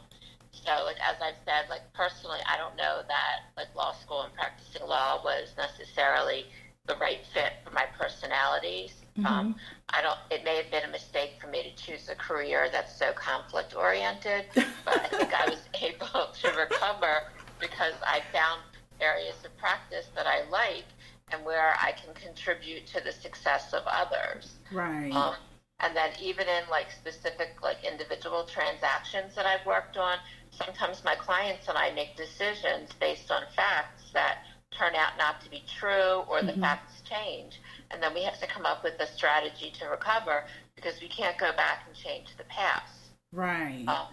so, 0.64 0.84
like 0.84 0.96
as 1.00 1.16
I've 1.22 1.38
said, 1.44 1.68
like 1.70 1.92
personally, 1.92 2.40
I 2.46 2.56
don't 2.56 2.76
know 2.76 3.02
that 3.06 3.50
like 3.56 3.74
law 3.74 3.92
school 3.92 4.22
and 4.22 4.34
practicing 4.34 4.86
law 4.86 5.22
was 5.22 5.52
necessarily 5.56 6.46
the 6.86 6.96
right 6.96 7.20
fit 7.32 7.52
for 7.64 7.70
my 7.70 7.84
personalities. 7.98 8.92
Mm-hmm. 9.18 9.26
Um, 9.26 9.56
I 9.90 10.02
don't. 10.02 10.18
It 10.30 10.44
may 10.44 10.56
have 10.56 10.70
been 10.70 10.84
a 10.84 10.92
mistake 10.92 11.32
for 11.40 11.48
me 11.48 11.62
to 11.62 11.84
choose 11.84 12.08
a 12.08 12.14
career 12.14 12.68
that's 12.72 12.96
so 12.98 13.12
conflict 13.12 13.74
oriented, 13.74 14.46
but 14.54 15.00
I 15.00 15.08
think 15.08 15.34
I 15.34 15.48
was 15.48 15.62
able 15.82 16.28
to 16.32 16.48
recover 16.56 17.22
because 17.60 17.94
I 18.06 18.22
found 18.32 18.62
areas 19.00 19.36
of 19.44 19.56
practice 19.58 20.06
that 20.14 20.26
I 20.26 20.48
like 20.50 20.84
and 21.32 21.44
where 21.44 21.74
I 21.80 21.92
can 21.92 22.14
contribute 22.14 22.86
to 22.88 23.04
the 23.04 23.12
success 23.12 23.72
of 23.72 23.82
others. 23.86 24.54
Right. 24.72 25.12
Um, 25.12 25.34
and 25.80 25.94
then 25.94 26.10
even 26.20 26.46
in 26.48 26.68
like 26.70 26.90
specific 26.90 27.56
like 27.62 27.84
individual 27.84 28.44
transactions 28.44 29.34
that 29.34 29.46
I've 29.46 29.64
worked 29.64 29.96
on, 29.96 30.18
sometimes 30.58 31.04
my 31.04 31.14
clients 31.14 31.68
and 31.68 31.78
I 31.78 31.92
make 31.92 32.16
decisions 32.16 32.90
based 33.00 33.30
on 33.30 33.42
facts 33.54 34.10
that 34.12 34.38
turn 34.70 34.94
out 34.94 35.16
not 35.16 35.40
to 35.42 35.50
be 35.50 35.62
true 35.66 36.24
or 36.28 36.42
the 36.42 36.52
mm-hmm. 36.52 36.60
facts 36.60 37.00
change. 37.02 37.60
And 37.90 38.02
then 38.02 38.12
we 38.14 38.22
have 38.22 38.38
to 38.40 38.46
come 38.46 38.66
up 38.66 38.84
with 38.84 39.00
a 39.00 39.06
strategy 39.06 39.72
to 39.78 39.86
recover 39.86 40.44
because 40.76 41.00
we 41.00 41.08
can't 41.08 41.38
go 41.38 41.52
back 41.52 41.84
and 41.86 41.96
change 41.96 42.28
the 42.36 42.44
past. 42.44 43.10
Right. 43.32 43.84
Um, 43.88 44.08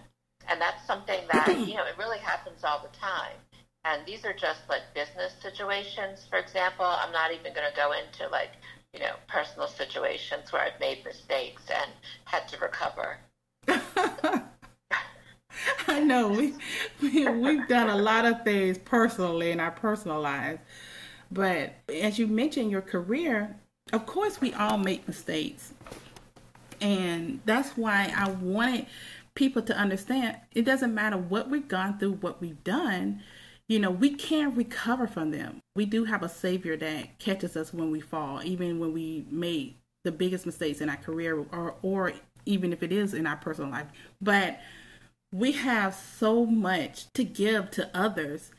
and 0.47 0.61
that's 0.61 0.85
something 0.85 1.21
that, 1.31 1.47
you 1.67 1.75
know, 1.75 1.85
it 1.85 1.97
really 1.97 2.19
happens 2.19 2.63
all 2.63 2.79
the 2.79 2.97
time. 2.97 3.35
And 3.83 4.01
these 4.05 4.25
are 4.25 4.33
just 4.33 4.61
like 4.67 4.81
business 4.95 5.33
situations, 5.41 6.25
for 6.29 6.39
example. 6.39 6.85
I'm 6.85 7.11
not 7.11 7.31
even 7.31 7.53
going 7.53 7.69
to 7.69 7.75
go 7.75 7.91
into 7.91 8.31
like, 8.31 8.51
you 8.93 8.99
know, 8.99 9.13
personal 9.27 9.67
situations 9.67 10.51
where 10.51 10.63
I've 10.63 10.79
made 10.79 11.05
mistakes 11.05 11.63
and 11.69 11.91
had 12.23 12.47
to 12.47 12.57
recover. 12.57 13.17
I 15.87 15.99
know 15.99 16.29
we, 16.29 16.53
we 17.01 17.27
we've 17.27 17.67
done 17.67 17.89
a 17.89 17.95
lot 17.95 18.25
of 18.25 18.43
things 18.43 18.77
personally 18.77 19.51
in 19.51 19.59
our 19.59 19.71
personal 19.71 20.21
lives, 20.21 20.59
but 21.31 21.73
as 21.89 22.19
you 22.19 22.27
mentioned 22.27 22.71
your 22.71 22.81
career, 22.81 23.55
of 23.93 24.05
course 24.05 24.41
we 24.41 24.53
all 24.53 24.77
make 24.77 25.07
mistakes, 25.07 25.73
and 26.81 27.41
that's 27.45 27.77
why 27.77 28.13
I 28.15 28.29
wanted 28.29 28.87
people 29.35 29.61
to 29.61 29.77
understand 29.77 30.37
it 30.53 30.63
doesn't 30.63 30.93
matter 30.93 31.17
what 31.17 31.49
we've 31.49 31.67
gone 31.67 31.99
through, 31.99 32.13
what 32.13 32.41
we've 32.41 32.63
done. 32.63 33.21
You 33.67 33.79
know, 33.79 33.89
we 33.89 34.11
can't 34.11 34.55
recover 34.55 35.07
from 35.07 35.31
them. 35.31 35.59
We 35.75 35.85
do 35.85 36.05
have 36.05 36.21
a 36.21 36.29
savior 36.29 36.77
that 36.77 37.17
catches 37.17 37.57
us 37.57 37.73
when 37.73 37.89
we 37.91 37.99
fall, 37.99 38.41
even 38.43 38.79
when 38.79 38.93
we 38.93 39.25
made 39.29 39.75
the 40.03 40.11
biggest 40.11 40.45
mistakes 40.45 40.81
in 40.81 40.89
our 40.89 40.97
career 40.97 41.43
or 41.51 41.75
or 41.81 42.13
even 42.45 42.71
if 42.71 42.83
it 42.83 42.91
is 42.91 43.13
in 43.13 43.25
our 43.25 43.37
personal 43.37 43.71
life. 43.71 43.87
But 44.21 44.59
we 45.31 45.53
have 45.53 45.93
so 45.93 46.45
much 46.45 47.11
to 47.13 47.23
give 47.23 47.71
to 47.71 47.89
others 47.93 48.51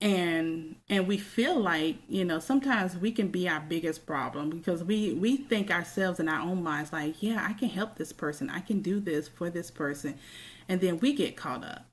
and 0.00 0.76
and 0.90 1.08
we 1.08 1.16
feel 1.16 1.58
like 1.58 1.96
you 2.06 2.24
know 2.24 2.38
sometimes 2.38 2.96
we 2.98 3.10
can 3.10 3.28
be 3.28 3.48
our 3.48 3.60
biggest 3.60 4.04
problem 4.04 4.50
because 4.50 4.84
we 4.84 5.14
we 5.14 5.38
think 5.38 5.70
ourselves 5.70 6.20
in 6.20 6.28
our 6.28 6.42
own 6.42 6.62
minds 6.62 6.92
like 6.92 7.22
yeah 7.22 7.46
i 7.48 7.54
can 7.54 7.68
help 7.70 7.96
this 7.96 8.12
person. 8.12 8.50
I 8.50 8.60
can 8.60 8.80
do 8.80 9.00
this 9.00 9.28
for 9.28 9.50
this 9.50 9.70
person. 9.70 10.18
And 10.68 10.80
then 10.80 10.98
we 10.98 11.12
get 11.12 11.36
caught 11.36 11.64
up 11.64 11.86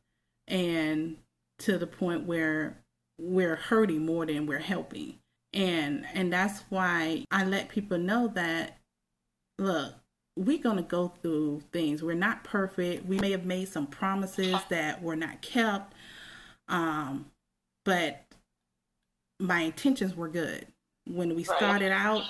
and 0.47 1.17
to 1.59 1.77
the 1.77 1.87
point 1.87 2.25
where 2.25 2.77
we're 3.19 3.55
hurting 3.55 4.05
more 4.05 4.25
than 4.25 4.47
we're 4.47 4.59
helping. 4.59 5.19
And 5.53 6.05
and 6.13 6.33
that's 6.33 6.63
why 6.69 7.25
i 7.31 7.45
let 7.45 7.69
people 7.69 7.97
know 7.97 8.27
that 8.29 8.79
look 9.59 9.93
we're 10.35 10.61
going 10.61 10.77
to 10.77 10.83
go 10.83 11.09
through 11.21 11.61
things. 11.71 12.01
We're 12.01 12.15
not 12.15 12.43
perfect. 12.43 13.05
We 13.05 13.19
may 13.19 13.31
have 13.31 13.45
made 13.45 13.67
some 13.67 13.87
promises 13.87 14.57
that 14.69 15.01
were 15.01 15.15
not 15.15 15.41
kept. 15.41 15.93
Um, 16.67 17.25
but 17.85 18.25
my 19.39 19.61
intentions 19.61 20.15
were 20.15 20.29
good. 20.29 20.67
When 21.05 21.35
we 21.35 21.43
started 21.43 21.91
out, 21.91 22.23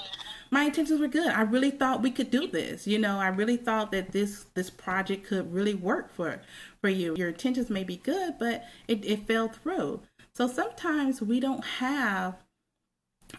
my 0.49 0.63
intentions 0.63 0.99
were 0.99 1.07
good. 1.07 1.27
I 1.27 1.41
really 1.41 1.69
thought 1.71 2.01
we 2.01 2.11
could 2.11 2.31
do 2.31 2.47
this. 2.47 2.87
You 2.87 2.97
know, 2.99 3.19
I 3.19 3.27
really 3.27 3.57
thought 3.57 3.91
that 3.91 4.11
this 4.11 4.45
this 4.55 4.69
project 4.69 5.27
could 5.27 5.53
really 5.53 5.75
work 5.75 6.11
for 6.11 6.41
for 6.81 6.89
you. 6.89 7.15
Your 7.15 7.29
intentions 7.29 7.69
may 7.69 7.83
be 7.83 7.97
good, 7.97 8.35
but 8.39 8.63
it, 8.87 9.05
it 9.05 9.27
fell 9.27 9.47
through. 9.47 10.01
So 10.33 10.47
sometimes 10.47 11.21
we 11.21 11.39
don't 11.39 11.63
have 11.63 12.35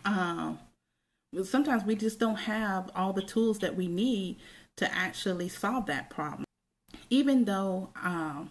um 0.04 0.60
sometimes 1.42 1.84
we 1.84 1.96
just 1.96 2.18
don't 2.20 2.38
have 2.40 2.90
all 2.94 3.12
the 3.12 3.22
tools 3.22 3.58
that 3.60 3.76
we 3.76 3.88
need 3.88 4.36
to 4.76 4.92
actually 4.94 5.48
solve 5.48 5.86
that 5.86 6.10
problem. 6.10 6.44
Even 7.10 7.44
though 7.44 7.90
um, 8.02 8.50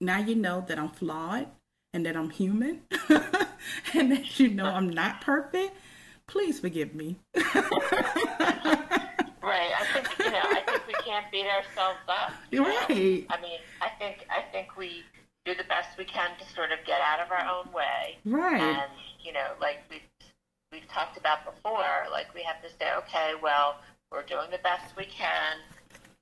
now 0.00 0.18
you 0.18 0.34
know 0.34 0.64
that 0.68 0.78
I'm 0.78 0.88
flawed 0.88 1.46
and 1.94 2.04
that 2.06 2.16
I'm 2.16 2.30
human 2.30 2.80
and 3.94 4.12
that 4.12 4.38
you 4.40 4.48
know 4.48 4.66
I'm 4.66 4.90
not 4.90 5.20
perfect, 5.20 5.72
please 6.26 6.60
forgive 6.60 6.94
me. 6.94 7.16
right. 7.34 7.44
I 9.42 9.84
think 9.92 10.18
you 10.18 10.30
know. 10.30 10.40
I 10.42 10.62
think 10.66 10.86
we 10.86 10.94
can't 10.94 11.26
beat 11.30 11.46
ourselves 11.46 11.98
up. 12.08 12.32
You 12.50 12.64
Right. 12.64 13.28
Know? 13.28 13.36
I 13.36 13.40
mean, 13.40 13.58
I 13.80 13.88
think 13.98 14.26
I 14.30 14.42
think 14.50 14.76
we 14.76 15.02
do 15.44 15.54
the 15.54 15.64
best 15.64 15.98
we 15.98 16.04
can 16.04 16.30
to 16.38 16.54
sort 16.54 16.72
of 16.72 16.78
get 16.86 17.00
out 17.00 17.20
of 17.20 17.30
our 17.30 17.44
own 17.50 17.72
way. 17.72 18.18
Right. 18.24 18.60
And 18.60 18.90
you 19.22 19.32
know, 19.32 19.48
like 19.60 19.78
we 19.90 20.02
we've 20.72 20.88
talked 20.88 21.16
about 21.16 21.44
before, 21.44 22.08
like 22.10 22.34
we 22.34 22.42
have 22.42 22.60
to 22.62 22.68
say, 22.80 22.90
okay, 22.98 23.32
well, 23.40 23.76
we're 24.10 24.24
doing 24.24 24.50
the 24.50 24.58
best 24.58 24.96
we 24.96 25.04
can. 25.04 25.58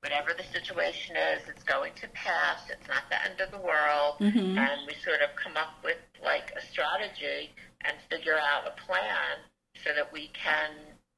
Whatever 0.00 0.30
the 0.36 0.44
situation 0.44 1.14
is, 1.16 1.42
it's 1.48 1.62
going 1.62 1.92
to 2.00 2.08
pass. 2.08 2.68
It's 2.70 2.88
not 2.88 3.04
the 3.10 3.22
end 3.22 3.40
of 3.40 3.50
the 3.50 3.58
world. 3.58 4.16
Mm-hmm. 4.18 4.58
And 4.58 4.80
we 4.86 4.94
sort 5.04 5.20
of 5.20 5.36
come 5.36 5.56
up 5.56 5.76
with 5.84 5.98
like 6.24 6.52
a 6.56 6.66
strategy 6.66 7.50
and 7.84 7.96
figure 8.10 8.36
out 8.36 8.66
a 8.66 8.80
plan 8.86 9.44
so 9.84 9.90
that 9.94 10.12
we 10.12 10.30
can, 10.32 10.70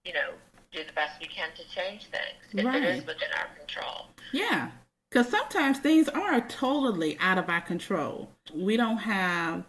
you 0.05 0.13
know, 0.13 0.31
do 0.73 0.85
the 0.85 0.93
best 0.93 1.21
we 1.21 1.27
can 1.27 1.51
to 1.55 1.63
change 1.75 2.07
things 2.07 2.43
if 2.53 2.65
right. 2.65 2.83
it 2.83 2.97
is 2.97 3.07
within 3.07 3.29
our 3.39 3.57
control. 3.57 4.09
Yeah. 4.33 4.71
Because 5.11 5.29
sometimes 5.29 5.79
things 5.79 6.09
are 6.09 6.41
totally 6.49 7.19
out 7.21 7.39
of 7.39 7.49
our 7.49 7.61
control. 7.61 8.31
We 8.55 8.77
don't 8.77 8.99
have 8.99 9.65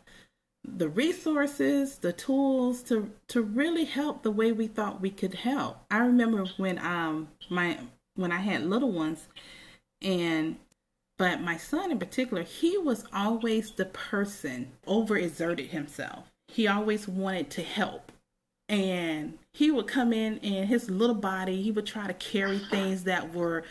the 0.65 0.89
resources, 0.89 1.97
the 1.97 2.13
tools 2.13 2.81
to 2.83 3.11
to 3.27 3.41
really 3.41 3.85
help 3.85 4.23
the 4.23 4.31
way 4.31 4.51
we 4.51 4.67
thought 4.67 5.01
we 5.01 5.09
could 5.09 5.33
help. 5.33 5.77
I 5.91 5.99
remember 5.99 6.45
when 6.57 6.79
um 6.79 7.29
my 7.49 7.79
when 8.15 8.31
I 8.31 8.39
had 8.39 8.65
little 8.65 8.91
ones 8.91 9.27
and 10.01 10.57
but 11.17 11.41
my 11.41 11.57
son 11.57 11.91
in 11.91 11.99
particular, 11.99 12.43
he 12.43 12.77
was 12.77 13.05
always 13.13 13.71
the 13.71 13.85
person 13.85 14.71
overexerted 14.87 15.69
himself. 15.69 16.31
He 16.47 16.67
always 16.67 17.07
wanted 17.07 17.49
to 17.51 17.61
help. 17.61 18.11
And 18.67 19.37
he 19.53 19.69
would 19.69 19.87
come 19.87 20.13
in 20.13 20.39
and 20.39 20.67
his 20.67 20.89
little 20.89 21.15
body, 21.15 21.61
he 21.61 21.71
would 21.71 21.85
try 21.85 22.07
to 22.07 22.13
carry 22.13 22.57
things 22.57 23.03
that 23.03 23.33
were 23.33 23.63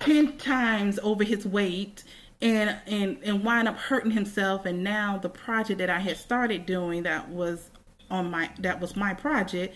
10 0.00 0.36
times 0.36 1.00
over 1.02 1.24
his 1.24 1.44
weight 1.44 2.04
and 2.44 2.78
and 2.86 3.18
and 3.24 3.42
wind 3.42 3.66
up 3.66 3.76
hurting 3.76 4.12
himself 4.12 4.66
and 4.66 4.84
now 4.84 5.18
the 5.18 5.30
project 5.30 5.78
that 5.78 5.90
I 5.90 5.98
had 5.98 6.18
started 6.18 6.66
doing 6.66 7.02
that 7.04 7.30
was 7.30 7.70
on 8.10 8.30
my 8.30 8.50
that 8.60 8.80
was 8.80 8.94
my 8.94 9.14
project 9.14 9.74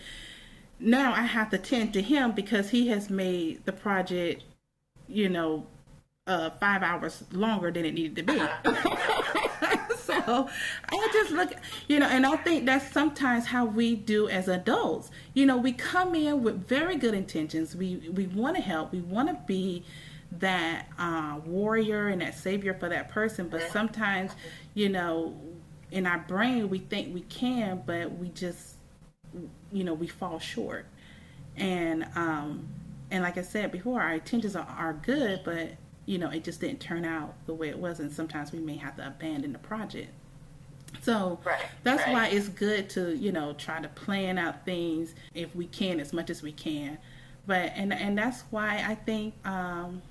now 0.79 1.11
I 1.11 1.23
have 1.23 1.49
to 1.49 1.57
tend 1.57 1.93
to 1.93 2.01
him 2.01 2.31
because 2.31 2.69
he 2.69 2.87
has 2.89 3.09
made 3.09 3.65
the 3.65 3.73
project 3.73 4.43
you 5.07 5.27
know 5.27 5.65
uh, 6.27 6.51
five 6.51 6.83
hours 6.83 7.23
longer 7.31 7.71
than 7.71 7.85
it 7.85 7.93
needed 7.95 8.15
to 8.15 8.21
be. 8.21 8.37
so 9.97 10.47
I 10.91 11.09
just 11.11 11.31
look, 11.31 11.53
you 11.87 11.99
know, 11.99 12.05
and 12.05 12.23
I 12.23 12.35
think 12.35 12.67
that's 12.67 12.91
sometimes 12.91 13.47
how 13.47 13.65
we 13.65 13.95
do 13.95 14.29
as 14.29 14.47
adults. 14.47 15.09
You 15.33 15.47
know, 15.47 15.57
we 15.57 15.73
come 15.73 16.13
in 16.13 16.43
with 16.43 16.67
very 16.67 16.97
good 16.97 17.15
intentions. 17.15 17.75
We 17.75 18.11
we 18.13 18.27
want 18.27 18.57
to 18.57 18.61
help. 18.61 18.91
We 18.91 19.01
want 19.01 19.29
to 19.29 19.37
be 19.47 19.83
that 20.33 20.87
uh, 20.97 21.39
warrior 21.45 22.07
and 22.07 22.21
that 22.21 22.37
savior 22.37 22.73
for 22.73 22.89
that 22.89 23.09
person. 23.09 23.47
But 23.47 23.69
sometimes, 23.71 24.31
you 24.73 24.89
know, 24.89 25.35
in 25.91 26.05
our 26.05 26.19
brain 26.19 26.69
we 26.69 26.79
think 26.79 27.13
we 27.13 27.21
can, 27.21 27.81
but 27.85 28.17
we 28.17 28.29
just, 28.29 28.75
you 29.71 29.83
know, 29.83 29.93
we 29.93 30.07
fall 30.07 30.39
short. 30.39 30.85
And 31.57 32.07
um, 32.15 32.67
and 33.11 33.23
like 33.23 33.37
I 33.37 33.41
said 33.41 33.71
before, 33.71 34.01
our 34.01 34.13
intentions 34.13 34.55
are, 34.55 34.67
are 34.77 34.93
good, 34.93 35.41
but 35.43 35.71
you 36.05 36.17
know, 36.17 36.29
it 36.29 36.43
just 36.43 36.61
didn't 36.61 36.79
turn 36.79 37.05
out 37.05 37.35
the 37.45 37.53
way 37.53 37.69
it 37.69 37.77
was, 37.77 37.99
and 37.99 38.11
sometimes 38.11 38.51
we 38.51 38.59
may 38.59 38.77
have 38.77 38.95
to 38.97 39.05
abandon 39.05 39.53
the 39.53 39.59
project. 39.59 40.11
So 41.01 41.39
right, 41.43 41.61
that's 41.83 42.03
right. 42.03 42.13
why 42.13 42.27
it's 42.27 42.49
good 42.49 42.89
to, 42.91 43.15
you 43.15 43.31
know, 43.31 43.53
try 43.53 43.79
to 43.79 43.87
plan 43.89 44.37
out 44.37 44.65
things 44.65 45.13
if 45.33 45.55
we 45.55 45.67
can 45.67 45.99
as 45.99 46.13
much 46.13 46.29
as 46.29 46.41
we 46.41 46.51
can. 46.51 46.97
But 47.45 47.73
and 47.75 47.93
and 47.93 48.17
that's 48.17 48.41
why 48.49 48.83
I 48.87 48.95
think 48.95 49.33
um, 49.45 50.01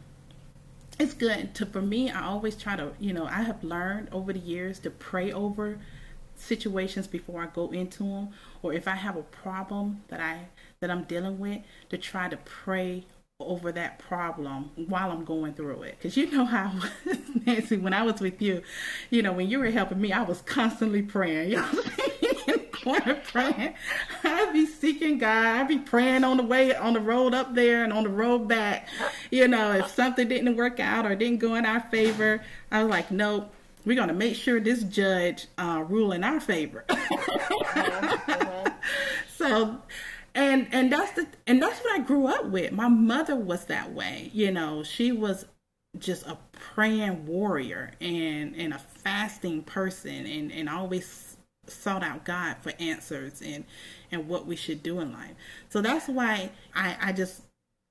it's 0.99 1.15
good 1.15 1.55
to 1.55 1.65
for 1.67 1.83
me 1.83 2.11
i 2.11 2.25
always 2.25 2.57
try 2.57 2.77
to 2.77 2.93
you 2.99 3.13
know 3.13 3.27
i 3.27 3.43
have 3.43 3.63
learned 3.63 4.09
over 4.13 4.33
the 4.33 4.39
years 4.39 4.79
to 4.79 4.91
pray 4.91 5.33
over 5.33 5.79
situations 6.37 7.07
before 7.07 7.43
i 7.43 7.47
go 7.47 7.71
into 7.71 8.05
them 8.05 8.29
or 8.63 8.73
if 8.73 8.87
i 8.89 8.95
have 8.95 9.17
a 9.17 9.23
problem 9.23 10.03
that 10.09 10.21
i 10.21 10.47
that 10.81 10.91
i'm 10.91 11.05
dealing 11.05 11.39
with 11.39 11.61
to 11.89 11.99
try 11.99 12.29
to 12.29 12.37
pray 12.39 13.05
over 13.41 13.71
that 13.71 13.99
problem 14.01 14.71
while 14.75 15.13
i'm 15.13 15.25
going 15.25 15.55
through 15.55 15.83
it. 15.83 15.97
Because 15.97 16.17
you 16.17 16.29
know 16.31 16.45
how 16.45 16.73
nancy 17.47 17.77
when 17.77 17.93
i 17.93 18.03
was 18.03 18.21
with 18.21 18.43
you 18.43 18.63
you 19.11 19.23
know 19.23 19.33
when 19.33 19.49
you 19.49 19.61
were 19.61 19.71
helping 19.71 20.01
me 20.01 20.13
i 20.13 20.23
was 20.23 20.43
constantly 20.43 21.03
praying 21.03 21.53
know 21.53 21.69
corner 22.83 23.15
praying. 23.27 23.75
I'd 24.25 24.53
be 24.53 24.67
seeking 24.67 25.19
God. 25.19 25.47
I'd 25.47 25.69
be 25.69 25.79
praying 25.79 26.25
on 26.25 26.37
the 26.37 26.43
way 26.43 26.75
on 26.75 26.95
the 26.95 27.01
road 27.01 27.35
up 27.35 27.55
there 27.55 27.85
and 27.85 27.93
on 27.93 28.05
the 28.05 28.11
road 28.11 28.49
back. 28.49 28.89
You 29.31 29.49
know, 29.49 29.73
if 29.73 29.89
something 29.89 30.29
didn't 30.29 30.57
work 30.57 30.81
out 30.81 31.07
or 31.07 31.15
didn't 31.15 31.39
go 31.39 31.55
in 31.55 31.67
our 31.67 31.81
favor, 31.81 32.43
I 32.71 32.83
was 32.83 32.91
like, 32.91 33.11
nope. 33.11 33.53
We're 33.85 33.97
gonna 33.97 34.13
make 34.13 34.35
sure 34.37 34.61
this 34.61 34.83
judge 34.83 35.47
uh, 35.57 35.83
rule 35.89 36.13
in 36.13 36.23
our 36.23 36.41
favor. 36.41 36.85
So, 39.39 39.79
and 40.35 40.67
and 40.73 40.93
that's 40.93 41.13
the 41.13 41.27
and 41.47 41.63
that's 41.63 41.79
what 41.81 42.01
I 42.01 42.03
grew 42.03 42.27
up 42.27 42.47
with. 42.47 42.73
My 42.73 42.89
mother 42.89 43.37
was 43.37 43.67
that 43.67 43.93
way. 43.93 44.31
You 44.35 44.51
know, 44.51 44.83
she 44.83 45.13
was 45.13 45.47
just 45.97 46.27
a 46.27 46.37
praying 46.53 47.25
warrior 47.25 47.93
and 48.01 48.57
and 48.57 48.75
a 48.75 48.79
fasting 48.79 49.63
person 49.63 50.27
and 50.27 50.51
and 50.51 50.69
always 50.69 51.28
sought 51.71 52.03
out 52.03 52.25
God 52.25 52.57
for 52.61 52.73
answers 52.79 53.43
and 53.45 53.65
and 54.11 54.29
what 54.29 54.47
we 54.47 54.57
should 54.57 54.83
do 54.83 55.01
in 55.01 55.13
life. 55.13 55.35
So 55.69 55.81
that's 55.81 56.09
why 56.09 56.51
I 56.75 56.97
I 57.01 57.13
just 57.13 57.43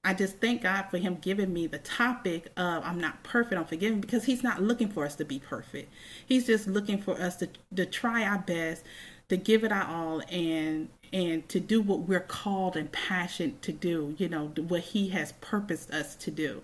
I 0.03 0.13
just 0.13 0.37
thank 0.37 0.61
God 0.63 0.83
for 0.83 0.97
him 0.97 1.17
giving 1.19 1.51
me 1.53 1.67
the 1.67 1.79
topic 1.79 2.47
of 2.55 2.83
I'm 2.85 2.99
not 2.99 3.23
perfect, 3.23 3.59
I'm 3.59 3.65
forgiven 3.65 3.99
because 3.99 4.25
he's 4.25 4.43
not 4.43 4.61
looking 4.61 4.89
for 4.89 5.05
us 5.05 5.15
to 5.15 5.25
be 5.25 5.39
perfect. 5.39 5.91
He's 6.25 6.45
just 6.47 6.67
looking 6.67 7.01
for 7.01 7.19
us 7.19 7.35
to 7.37 7.49
to 7.75 7.85
try 7.85 8.23
our 8.23 8.39
best, 8.39 8.83
to 9.29 9.37
give 9.37 9.63
it 9.63 9.71
our 9.71 9.85
all 9.85 10.21
and 10.29 10.89
and 11.13 11.47
to 11.49 11.59
do 11.59 11.81
what 11.81 12.01
we're 12.01 12.19
called 12.19 12.75
and 12.75 12.91
passionate 12.91 13.61
to 13.63 13.71
do, 13.71 14.15
you 14.17 14.29
know, 14.29 14.47
what 14.67 14.81
he 14.81 15.09
has 15.09 15.33
purposed 15.41 15.91
us 15.91 16.15
to 16.15 16.31
do. 16.31 16.61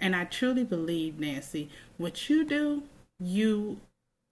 And 0.00 0.16
I 0.16 0.24
truly 0.24 0.64
believe, 0.64 1.18
Nancy, 1.18 1.68
what 1.98 2.28
you 2.28 2.44
do, 2.44 2.84
you 3.18 3.78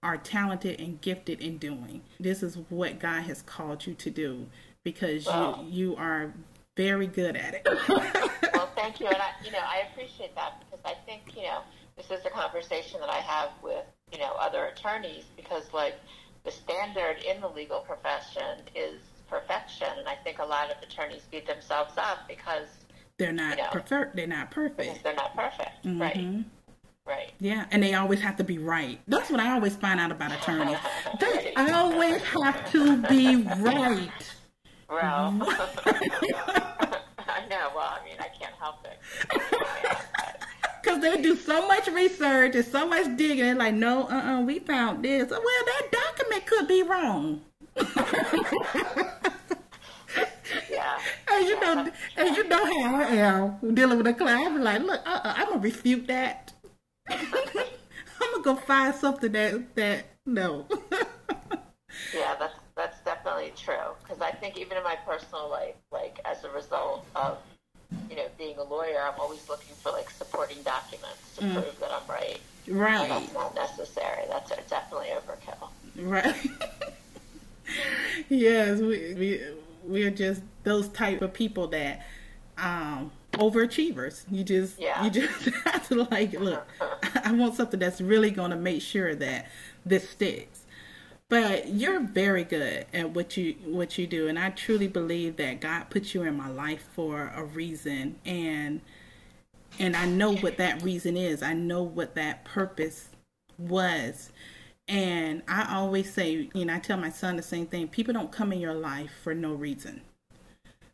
are 0.01 0.17
talented 0.17 0.79
and 0.79 1.01
gifted 1.01 1.41
in 1.41 1.57
doing. 1.57 2.01
This 2.19 2.41
is 2.43 2.57
what 2.69 2.99
God 2.99 3.23
has 3.23 3.41
called 3.41 3.85
you 3.85 3.93
to 3.95 4.09
do 4.09 4.47
because 4.83 5.25
wow. 5.25 5.65
you 5.69 5.89
you 5.89 5.95
are 5.97 6.33
very 6.77 7.07
good 7.07 7.35
at 7.35 7.53
it. 7.53 7.67
well, 8.53 8.69
thank 8.75 8.99
you, 8.99 9.07
and 9.07 9.17
I, 9.17 9.31
you 9.43 9.51
know 9.51 9.59
I 9.59 9.83
appreciate 9.91 10.35
that 10.35 10.59
because 10.59 10.79
I 10.85 10.93
think 11.05 11.35
you 11.35 11.43
know 11.43 11.61
this 11.97 12.09
is 12.11 12.25
a 12.25 12.29
conversation 12.29 12.99
that 13.01 13.09
I 13.09 13.19
have 13.19 13.49
with 13.61 13.85
you 14.11 14.19
know 14.19 14.33
other 14.39 14.65
attorneys 14.65 15.25
because 15.35 15.63
like 15.73 15.95
the 16.45 16.51
standard 16.51 17.17
in 17.29 17.41
the 17.41 17.49
legal 17.49 17.81
profession 17.81 18.61
is 18.75 19.01
perfection, 19.29 19.87
and 19.97 20.07
I 20.07 20.15
think 20.15 20.39
a 20.39 20.45
lot 20.45 20.71
of 20.71 20.81
attorneys 20.81 21.21
beat 21.29 21.45
themselves 21.45 21.97
up 21.97 22.19
because 22.27 22.67
they're 23.17 23.33
not 23.33 23.57
you 23.57 23.63
know, 23.63 23.69
perfect. 23.71 24.15
They're 24.15 24.27
not 24.27 24.49
perfect. 24.49 25.03
They're 25.03 25.13
not 25.13 25.35
perfect, 25.35 25.85
mm-hmm. 25.85 26.01
right? 26.01 26.45
Right. 27.09 27.31
Yeah, 27.39 27.65
and 27.71 27.81
they 27.81 27.95
always 27.95 28.21
have 28.21 28.37
to 28.37 28.43
be 28.43 28.59
right. 28.59 28.99
That's 29.07 29.31
what 29.31 29.39
I 29.39 29.53
always 29.53 29.75
find 29.75 29.99
out 29.99 30.11
about 30.11 30.31
attorneys. 30.31 30.77
They 31.19 31.53
always 31.55 32.21
have 32.21 32.71
to 32.71 32.97
be 32.97 33.37
right. 33.37 34.11
Well, 34.87 35.35
I 35.41 35.47
know. 37.49 37.71
Well, 37.75 37.89
I 37.89 37.99
mean, 38.05 38.13
I 38.19 38.27
can't 38.39 38.53
help 38.59 38.85
it. 38.85 38.99
Because 40.81 41.01
they 41.01 41.19
do 41.19 41.35
so 41.35 41.67
much 41.67 41.87
research 41.87 42.53
and 42.55 42.65
so 42.65 42.87
much 42.87 43.17
digging. 43.17 43.57
Like, 43.57 43.73
no, 43.73 44.03
uh, 44.03 44.13
uh-uh, 44.13 44.41
we 44.41 44.59
found 44.59 45.03
this. 45.03 45.31
Well, 45.31 45.41
that 45.41 45.87
document 45.91 46.45
could 46.45 46.67
be 46.67 46.83
wrong. 46.83 47.41
yeah. 50.69 50.99
And 51.31 51.47
you 51.47 51.59
know, 51.59 51.91
and 52.17 52.37
you 52.37 52.47
know 52.47 52.65
how 52.65 52.95
I 52.95 53.15
am 53.15 53.73
dealing 53.73 53.97
with 53.97 54.05
a 54.07 54.13
client. 54.13 54.45
I'm 54.45 54.61
like, 54.61 54.81
look, 54.83 55.01
uh-uh, 55.05 55.33
I'm 55.35 55.47
gonna 55.47 55.59
refute 55.59 56.05
that. 56.07 56.53
Gonna 58.41 58.57
go 58.57 58.61
find 58.65 58.95
something 58.95 59.31
that 59.31 59.75
that 59.75 60.05
no. 60.25 60.65
yeah, 62.13 62.35
that's 62.39 62.55
that's 62.75 62.99
definitely 63.01 63.53
true. 63.55 63.75
Because 64.03 64.21
I 64.21 64.31
think 64.31 64.57
even 64.57 64.77
in 64.77 64.83
my 64.83 64.95
personal 65.05 65.49
life, 65.49 65.75
like 65.91 66.19
as 66.25 66.43
a 66.43 66.49
result 66.49 67.05
of 67.15 67.37
you 68.09 68.15
know 68.15 68.27
being 68.37 68.57
a 68.57 68.63
lawyer, 68.63 69.01
I'm 69.01 69.19
always 69.19 69.47
looking 69.49 69.75
for 69.75 69.91
like 69.91 70.09
supporting 70.09 70.61
documents 70.63 71.35
to 71.37 71.43
mm. 71.43 71.53
prove 71.53 71.79
that 71.79 71.91
I'm 71.91 72.07
right. 72.09 72.39
Right. 72.67 73.01
And 73.01 73.11
that's 73.11 73.33
not 73.33 73.55
necessary. 73.55 74.23
That's 74.29 74.49
definitely 74.69 75.07
overkill. 75.07 75.69
Right. 75.97 76.35
yes, 78.29 78.79
we 78.79 79.13
we 79.15 79.41
we 79.87 80.03
are 80.03 80.11
just 80.11 80.41
those 80.63 80.87
type 80.89 81.21
of 81.21 81.33
people 81.33 81.67
that 81.67 82.05
um 82.57 83.11
overachievers. 83.33 84.23
You 84.29 84.43
just 84.43 84.79
yeah. 84.79 85.03
you 85.03 85.09
just 85.09 85.49
have 85.65 85.87
to 85.89 86.03
like 86.03 86.33
look. 86.33 86.67
I 87.29 87.31
want 87.33 87.53
something 87.53 87.79
that's 87.79 88.01
really 88.01 88.31
going 88.31 88.49
to 88.49 88.57
make 88.57 88.81
sure 88.81 89.13
that 89.13 89.47
this 89.85 90.09
sticks. 90.09 90.65
But 91.29 91.67
you're 91.67 91.99
very 91.99 92.43
good 92.43 92.87
at 92.91 93.11
what 93.11 93.37
you 93.37 93.53
what 93.65 93.99
you 93.99 94.07
do, 94.07 94.27
and 94.27 94.39
I 94.39 94.49
truly 94.49 94.87
believe 94.87 95.35
that 95.35 95.61
God 95.61 95.91
put 95.91 96.15
you 96.15 96.23
in 96.23 96.35
my 96.35 96.49
life 96.49 96.83
for 96.95 97.31
a 97.35 97.43
reason, 97.43 98.15
and 98.25 98.81
and 99.77 99.95
I 99.95 100.07
know 100.07 100.35
what 100.37 100.57
that 100.57 100.81
reason 100.81 101.15
is. 101.15 101.43
I 101.43 101.53
know 101.53 101.83
what 101.83 102.15
that 102.15 102.45
purpose 102.45 103.09
was. 103.59 104.31
And 104.87 105.43
I 105.47 105.75
always 105.75 106.11
say, 106.11 106.49
you 106.55 106.65
know, 106.65 106.73
I 106.73 106.79
tell 106.79 106.97
my 106.97 107.11
son 107.11 107.35
the 107.35 107.43
same 107.43 107.67
thing. 107.67 107.89
People 107.89 108.15
don't 108.15 108.31
come 108.31 108.51
in 108.51 108.59
your 108.59 108.73
life 108.73 109.11
for 109.23 109.35
no 109.35 109.53
reason. 109.53 110.01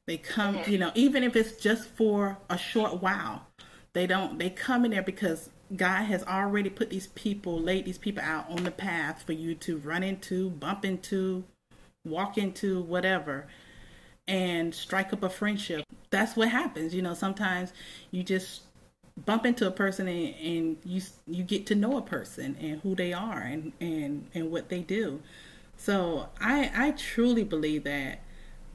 They 0.06 0.18
come, 0.18 0.60
you 0.68 0.78
know, 0.78 0.92
even 0.96 1.24
if 1.24 1.38
it's 1.38 1.54
just 1.54 1.88
for 1.88 2.38
a 2.50 2.58
short 2.58 3.02
while, 3.02 3.48
they 3.94 4.06
don't, 4.06 4.38
they 4.38 4.50
come 4.50 4.84
in 4.84 4.92
there 4.92 5.02
because 5.02 5.50
God 5.76 6.04
has 6.04 6.24
already 6.24 6.70
put 6.70 6.90
these 6.90 7.08
people, 7.08 7.60
laid 7.60 7.86
these 7.86 7.98
people 7.98 8.24
out 8.24 8.50
on 8.50 8.64
the 8.64 8.72
path 8.72 9.24
for 9.26 9.34
you 9.34 9.56
to 9.56 9.78
run 9.78 10.04
into, 10.04 10.50
bump 10.50 10.86
into, 10.86 11.44
walk 12.06 12.38
into, 12.38 12.82
whatever, 12.82 13.48
and 14.28 14.74
strike 14.74 15.12
up 15.12 15.24
a 15.24 15.30
friendship. 15.30 15.84
That's 16.12 16.36
what 16.36 16.50
happens. 16.50 16.94
You 16.94 17.02
know, 17.02 17.14
sometimes 17.14 17.74
you 18.12 18.24
just 18.24 18.62
bump 19.26 19.46
into 19.46 19.66
a 19.66 19.72
person 19.72 20.08
and, 20.08 20.36
and 20.36 20.78
you 20.84 21.02
you 21.26 21.44
get 21.44 21.66
to 21.68 21.76
know 21.76 21.98
a 21.98 22.02
person 22.02 22.58
and 22.60 22.82
who 22.82 22.96
they 22.96 23.14
are 23.14 23.40
and, 23.40 23.72
and, 23.80 24.28
and 24.34 24.52
what 24.52 24.70
they 24.70 24.80
do. 24.80 25.22
So 25.78 26.30
I 26.40 26.72
I 26.76 26.92
truly 26.92 27.44
believe 27.44 27.86
that 27.86 28.20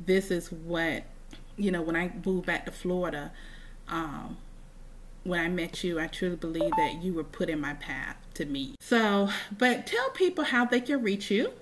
this 0.04 0.30
is 0.30 0.50
what 0.50 1.04
you 1.56 1.70
know 1.70 1.82
when 1.82 1.96
I 1.96 2.10
moved 2.24 2.46
back 2.46 2.64
to 2.66 2.72
Florida. 2.72 3.32
Um, 3.88 4.36
when 5.24 5.40
I 5.40 5.48
met 5.48 5.82
you, 5.84 6.00
I 6.00 6.06
truly 6.06 6.36
believe 6.36 6.70
that 6.76 7.02
you 7.02 7.12
were 7.14 7.24
put 7.24 7.50
in 7.50 7.60
my 7.60 7.74
path 7.74 8.16
to 8.34 8.46
meet. 8.46 8.76
So, 8.80 9.28
but 9.58 9.86
tell 9.86 10.08
people 10.10 10.44
how 10.44 10.64
they 10.64 10.80
can 10.80 11.02
reach 11.02 11.28
you 11.30 11.52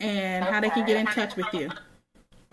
and 0.00 0.42
okay. 0.44 0.52
how 0.52 0.60
they 0.60 0.70
can 0.70 0.86
get 0.86 0.96
in 0.96 1.06
touch 1.06 1.36
with 1.36 1.46
you. 1.52 1.70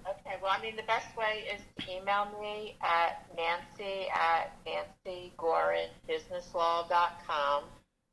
Okay, 0.06 0.36
well, 0.42 0.52
I 0.52 0.62
mean, 0.62 0.76
the 0.76 0.84
best 0.84 1.16
way 1.18 1.46
is 1.54 1.62
to 1.80 1.92
email 1.92 2.28
me 2.42 2.76
at 2.82 3.26
nancy 3.36 4.08
at 4.14 4.52
nancygorenbusinesslaw.com 5.00 7.64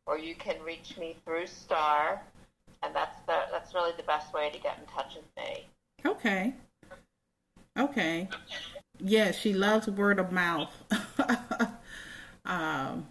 or 0.07 0.18
you 0.18 0.35
can 0.35 0.57
reach 0.62 0.96
me 0.98 1.16
through 1.24 1.46
Starr, 1.46 2.20
and 2.83 2.94
that's 2.94 3.16
the 3.26 3.38
that's 3.53 3.74
really 3.74 3.92
the 3.96 4.03
best 4.03 4.35
way 4.35 4.50
to 4.50 4.59
get 4.59 4.79
in 4.79 4.87
touch 4.92 5.14
with 5.14 5.24
me. 5.37 5.68
Okay. 6.05 6.53
Okay. 7.79 8.29
Yeah, 8.98 9.31
she 9.31 9.55
loves 9.55 9.87
word 9.88 10.18
of 10.18 10.33
mouth. 10.33 10.74
um, 12.44 13.07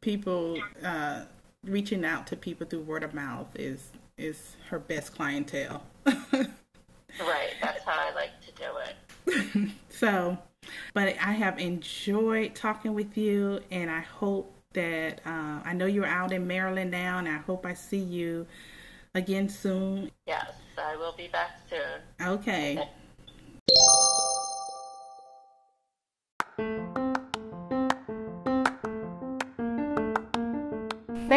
people 0.00 0.58
uh, 0.84 1.22
reaching 1.64 2.04
out 2.04 2.26
to 2.28 2.36
people 2.36 2.66
through 2.66 2.82
word 2.82 3.02
of 3.02 3.14
mouth 3.14 3.48
is 3.54 3.90
is 4.16 4.56
her 4.68 4.78
best 4.78 5.14
clientele. 5.14 5.82
right, 6.06 6.50
that's 7.62 7.84
how 7.84 7.92
I 7.92 8.12
like 8.14 8.32
to 8.40 8.52
do 8.52 8.70
it. 8.84 9.70
so, 9.90 10.36
but 10.92 11.08
I 11.08 11.32
have 11.32 11.58
enjoyed 11.58 12.54
talking 12.54 12.94
with 12.94 13.16
you, 13.16 13.60
and 13.70 13.90
I 13.90 14.00
hope 14.00 14.52
that 14.74 15.20
uh, 15.24 15.60
I 15.64 15.72
know 15.72 15.86
you're 15.86 16.06
out 16.06 16.32
in 16.32 16.46
Maryland 16.46 16.90
now, 16.90 17.18
and 17.18 17.28
I 17.28 17.36
hope 17.36 17.64
I 17.64 17.74
see 17.74 17.98
you 17.98 18.46
again 19.14 19.48
soon. 19.48 20.10
Yes, 20.26 20.52
I 20.76 20.96
will 20.96 21.14
be 21.16 21.28
back 21.28 21.60
soon. 21.70 22.28
Okay. 22.28 22.88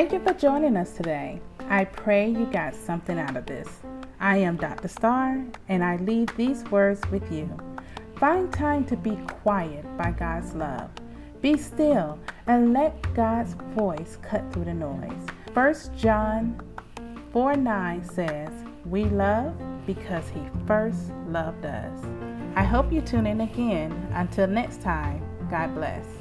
Thank 0.02 0.14
you 0.14 0.20
for 0.22 0.34
joining 0.34 0.78
us 0.78 0.94
today. 0.94 1.40
I 1.70 1.86
pray 1.86 2.28
you 2.28 2.48
got 2.48 2.74
something 2.74 3.20
out 3.20 3.38
of 3.38 3.46
this. 3.46 3.68
I 4.20 4.38
am 4.38 4.58
Dr. 4.58 4.88
Starr, 4.88 5.46
and 5.70 5.84
I 5.84 5.98
leave 5.98 6.36
these 6.36 6.64
words 6.72 7.00
with 7.12 7.32
you. 7.32 7.48
Find 8.16 8.52
time 8.52 8.84
to 8.86 8.98
be 8.98 9.16
quiet 9.28 9.86
by 10.00 10.10
God's 10.10 10.56
love. 10.56 10.90
Be 11.40 11.56
still 11.56 12.18
and 12.48 12.74
let 12.74 13.14
God's 13.14 13.54
voice 13.76 14.18
cut 14.24 14.52
through 14.52 14.66
the 14.66 14.74
noise. 14.74 15.28
1 15.54 15.76
John 15.96 16.60
4 17.32 17.58
9 17.58 18.04
says, 18.04 18.50
We 18.86 19.06
love 19.06 19.54
because 19.86 20.28
He 20.30 20.42
first 20.66 21.12
loved 21.28 21.64
us. 21.64 22.04
I 22.56 22.64
hope 22.64 22.92
you 22.92 23.02
tune 23.02 23.28
in 23.28 23.42
again. 23.42 23.92
Until 24.16 24.48
next 24.48 24.82
time, 24.82 25.22
God 25.52 25.76
bless. 25.76 26.21